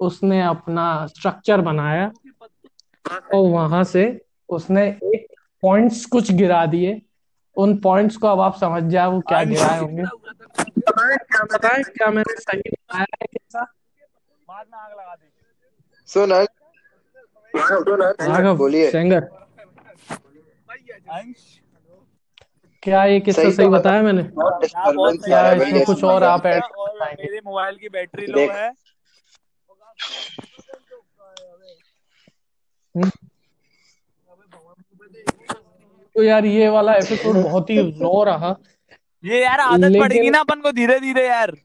उसने 0.00 0.40
अपना 0.42 0.84
स्ट्रक्चर 1.06 1.60
बनाया 1.60 2.10
और 3.34 3.48
वहाँ 3.48 3.82
से 3.84 4.04
उसने 4.48 4.86
एक 5.14 5.26
पॉइंट्स 5.62 6.04
कुछ 6.06 6.30
गिरा 6.32 6.64
दिए 6.66 7.00
उन 7.56 7.76
पॉइंट्स 7.78 8.16
को 8.16 8.26
अब 8.26 8.40
आप 8.40 8.56
समझ 8.56 8.82
जाए 8.82 9.06
वो 9.06 9.20
क्या 9.20 9.42
गिराए 9.44 9.78
होंगे 9.80 10.04
क्या 10.52 11.76
क्या 11.82 12.10
मैंने 12.10 12.40
सही 12.40 12.70
बताया 12.70 13.06
है 13.12 13.26
कैसा 13.26 13.64
बाद 17.54 18.56
बोलिए 18.56 18.90
सेंगर 18.90 19.28
क्या 22.82 23.04
ये 23.04 23.20
किस्सा 23.20 23.42
सही 23.42 23.52
सही 23.52 23.68
बताया 23.68 24.02
मैंने? 24.02 24.22
क्या 24.22 25.38
आ 25.38 25.40
रहा 25.40 25.50
है 25.50 25.56
इसमें 25.56 25.84
कुछ 25.84 26.04
और 26.04 26.22
आप 26.24 26.46
ऐड 26.46 26.62
मेरे 27.20 27.40
मोबाइल 27.44 27.76
की 27.76 27.88
बैटरी 27.88 28.26
लो 28.26 28.46
है। 28.52 28.70
तो 36.16 36.22
यार 36.22 36.46
ये 36.46 36.68
वाला 36.68 36.94
एपिसोड 36.94 37.42
बहुत 37.42 37.70
ही 37.70 37.80
रॉ 38.00 38.22
रहा। 38.24 38.54
ये 39.24 39.42
यार 39.42 39.60
आदत 39.60 39.98
पड़ेगी 40.00 40.30
ना 40.30 40.40
अपन 40.40 40.60
को 40.60 40.72
धीरे 40.72 40.98
धीरे 41.00 41.26
यार। 41.26 41.56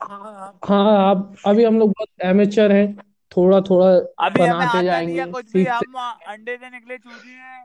हाँ 0.00 1.10
अब 1.10 1.36
अभी 1.46 1.64
हम 1.64 1.78
लोग 1.78 1.90
बहुत 1.90 2.08
एमेचर 2.24 2.72
हैं 2.72 2.86
थोड़ा 3.32 3.60
थोड़ा 3.60 3.86
अभी 4.26 4.40
बनाते 4.40 4.82
जाएँगे। 4.84 5.24
कुछ 5.32 5.52
भी 5.52 5.64
हम 5.64 5.98
अंडे 6.26 6.56
से 6.56 6.70
निकले 6.70 6.98
चूजे 6.98 7.30
हैं। 7.30 7.64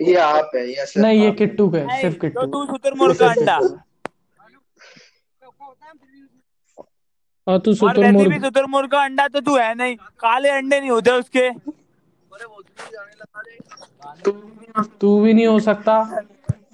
ये 0.00 0.14
आप 0.16 0.50
है 0.54 0.66
ये 0.68 0.86
सिर्फ़ 0.86 1.06
नहीं 1.06 1.22
ये 1.22 1.30
किट्टू 1.32 1.68
का 1.70 1.78
है 1.78 1.86
नहीं, 1.86 2.00
सिर्फ़ 2.00 2.14
तो 2.14 2.20
किट्टू 2.20 2.46
तू 2.46 2.64
शुतुरमुर्ग 2.66 3.18
का 3.18 3.30
अंडा 3.30 3.58
और 7.46 7.58
तू 7.58 7.72
वैसे 7.72 8.28
भी 8.28 8.38
शुतुरमुर्ग 8.40 8.90
का 8.90 9.02
अंडा 9.04 9.26
तो 9.28 9.40
तू 9.40 9.56
है 9.56 9.74
नहीं। 9.74 9.96
काले 10.20 10.48
अंडे 10.50 10.80
नहीं 10.80 10.90
होते 10.90 11.10
उसके। 11.10 11.48
तू 15.00 15.20
भी 15.20 15.32
नहीं 15.34 15.46
हो 15.46 15.58
सकता 15.60 16.02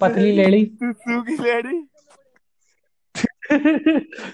पतली 0.01 0.31
लेडी। 0.31 0.65
सूखी 0.83 1.37
लेडी। 1.43 1.77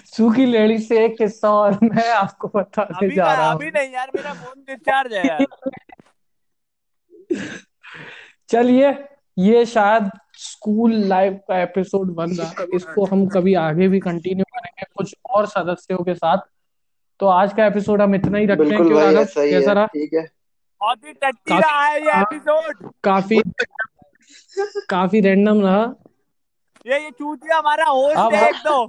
सूखी 0.06 0.46
लेडी 0.46 0.78
से 0.78 1.04
एक 1.04 1.16
किस्सा 1.18 1.50
और 1.50 1.78
मैं 1.82 2.08
आपको 2.10 2.48
बताने 2.54 3.08
जा 3.14 3.32
रहा 3.32 3.50
अभी 3.52 3.70
नहीं 3.70 3.92
यार 3.92 4.10
मेरा 4.16 4.32
फ़ोन 4.34 4.62
डिस्चार्ज 4.66 5.12
है 5.12 5.26
यार। 5.26 5.46
चलिए 8.54 9.04
ये 9.38 9.66
शायद 9.66 10.10
स्कूल 10.32 10.94
लाइफ 10.94 11.40
का 11.48 11.62
एपिसोड 11.62 12.14
बन 12.14 12.30
रहा 12.30 12.66
इसको 12.74 13.04
हम 13.04 13.26
कभी 13.26 13.54
आगे 13.54 13.88
भी 13.88 14.00
कंटिन्यू 14.00 14.44
करेंगे 14.44 14.86
कुछ 14.96 15.14
और 15.30 15.46
सदस्यों 15.46 15.98
के 15.98 16.14
साथ। 16.14 16.38
तो 17.20 17.26
आज 17.26 17.52
का 17.52 17.66
एपिसोड 17.66 18.02
हम 18.02 18.14
इतना 18.14 18.38
ही 18.38 18.46
रखते 18.46 18.64
हैं 18.64 18.76
क्यों 18.76 19.02
राघव 19.02 19.24
कैसा 19.24 19.72
रहा? 19.72 19.86
ठीक 19.86 20.10
है। 20.14 20.22
बहुत 20.80 20.98
ही 21.06 21.12
टट्टी 21.12 21.50
काफी- 21.50 21.64
रहा 21.64 21.84
है 21.84 22.02
ये। 22.02 22.20
एपिसोड 22.20 22.92
काफ़ी 23.04 23.42
काफ़ी 24.90 25.20
रैंडम 25.20 25.62
रहा। 25.62 25.94
ये 26.86 27.04
ये 27.04 27.10
चूतिया 27.10 27.58
हमारा 27.58 27.84
होस्ट 27.84 28.34
है 28.34 28.48
एक 28.48 28.54
तो। 28.54 28.84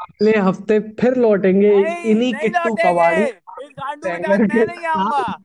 अगले 0.00 0.38
हफ़्ते 0.38 0.80
फिर 0.80 1.14
लौटेंगे। 1.16 1.74
इन्हीं 2.04 2.34
किट्टू 2.34 2.68
लौटेंगे। 2.68 2.92
कबाड़ी 2.92 3.22
इस 3.22 3.32
गांडू 3.62 4.08
के 4.08 4.14
सेंगर 4.14 4.36
साथ 4.36 4.46
के 4.46 4.58
मैं 4.58 4.66
नहीं 4.66 4.86
आऊँगा 4.86 5.38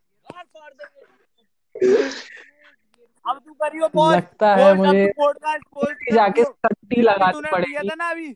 अब 3.30 3.42
तू 3.46 3.54
करियो 3.54 3.88
पोस्ट 3.88 4.18
लगता 4.18 4.56
है 4.56 4.74
मुझे 4.74 5.14
पॉडकास्ट 5.18 6.14
जाके 6.14 6.44
सट्टी 6.44 7.02
लगानी 7.02 7.34
तूने 7.34 7.52
पड़ेगी। 7.52 7.90
था 7.90 7.96
ना 7.96 8.10
अभी। 8.10 8.36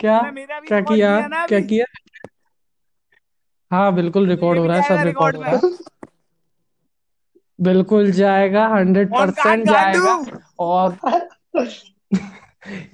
क्या? 0.00 0.22
किया 0.22 0.80
किया? 0.80 1.46
क्या 1.46 1.60
किया 1.60 1.84
हाँ 3.70 3.94
बिल्कुल 3.94 4.28
रिकॉर्ड 4.28 4.58
हो 4.58 4.66
रहा 4.66 4.80
है 4.80 4.88
सब 4.88 5.04
रिकॉर्ड 5.04 5.36
हो 5.36 5.42
रहा 5.42 5.50
है। 5.50 5.60
बिल्कुल 7.60 8.10
जाएगा 8.10 8.68
हंड्रेड 8.68 9.08
परसेंट 9.08 9.66
जाएगा। 9.66 10.40
और 10.58 10.98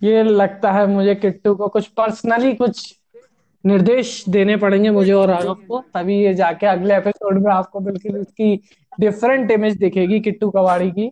ये 0.02 0.22
लगता 0.22 0.72
है 0.72 0.86
मुझे 0.86 1.14
किट्टू 1.14 1.54
को 1.54 1.68
कुछ 1.68 1.86
पर्सनली 1.86 2.54
कुछ 2.54 2.99
निर्देश 3.64 4.24
देने 4.28 4.56
पड़ेंगे 4.56 4.90
मुझे 4.90 5.12
और 5.12 5.28
राघव 5.28 5.54
को 5.68 5.80
तभी 5.94 6.18
ये 6.18 6.34
जाके 6.34 6.66
अगले 6.66 6.96
एपिसोड 6.96 7.38
में 7.44 7.52
आपको 7.52 7.80
बिल्कुल 7.80 8.18
उसकी 8.18 8.54
डिफरेंट 9.00 9.50
इमेज 9.50 9.76
दिखेगी 9.78 10.20
किट्टू 10.20 10.50
कवाड़ी 10.50 10.90
की। 10.90 11.10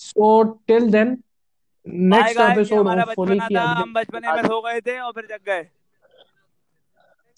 So 0.00 0.42
till 0.66 0.90
then 0.90 1.16
next 1.86 2.40
episode 2.40 2.88
hopefully 2.88 3.38
की 3.38 3.54
हम 3.54 3.92
बचपने 3.94 4.32
में 4.32 4.42
सो 4.42 4.60
गए 4.60 4.80
थे 4.80 4.98
और 4.98 5.12
फिर 5.12 5.26
जग 5.30 5.40
गए। 5.46 5.62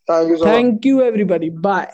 Thank 0.08 0.30
you 0.30 0.36
so 0.36 0.46
thank 0.46 0.86
you 0.86 1.00
everybody 1.02 1.50
bye 1.66 1.92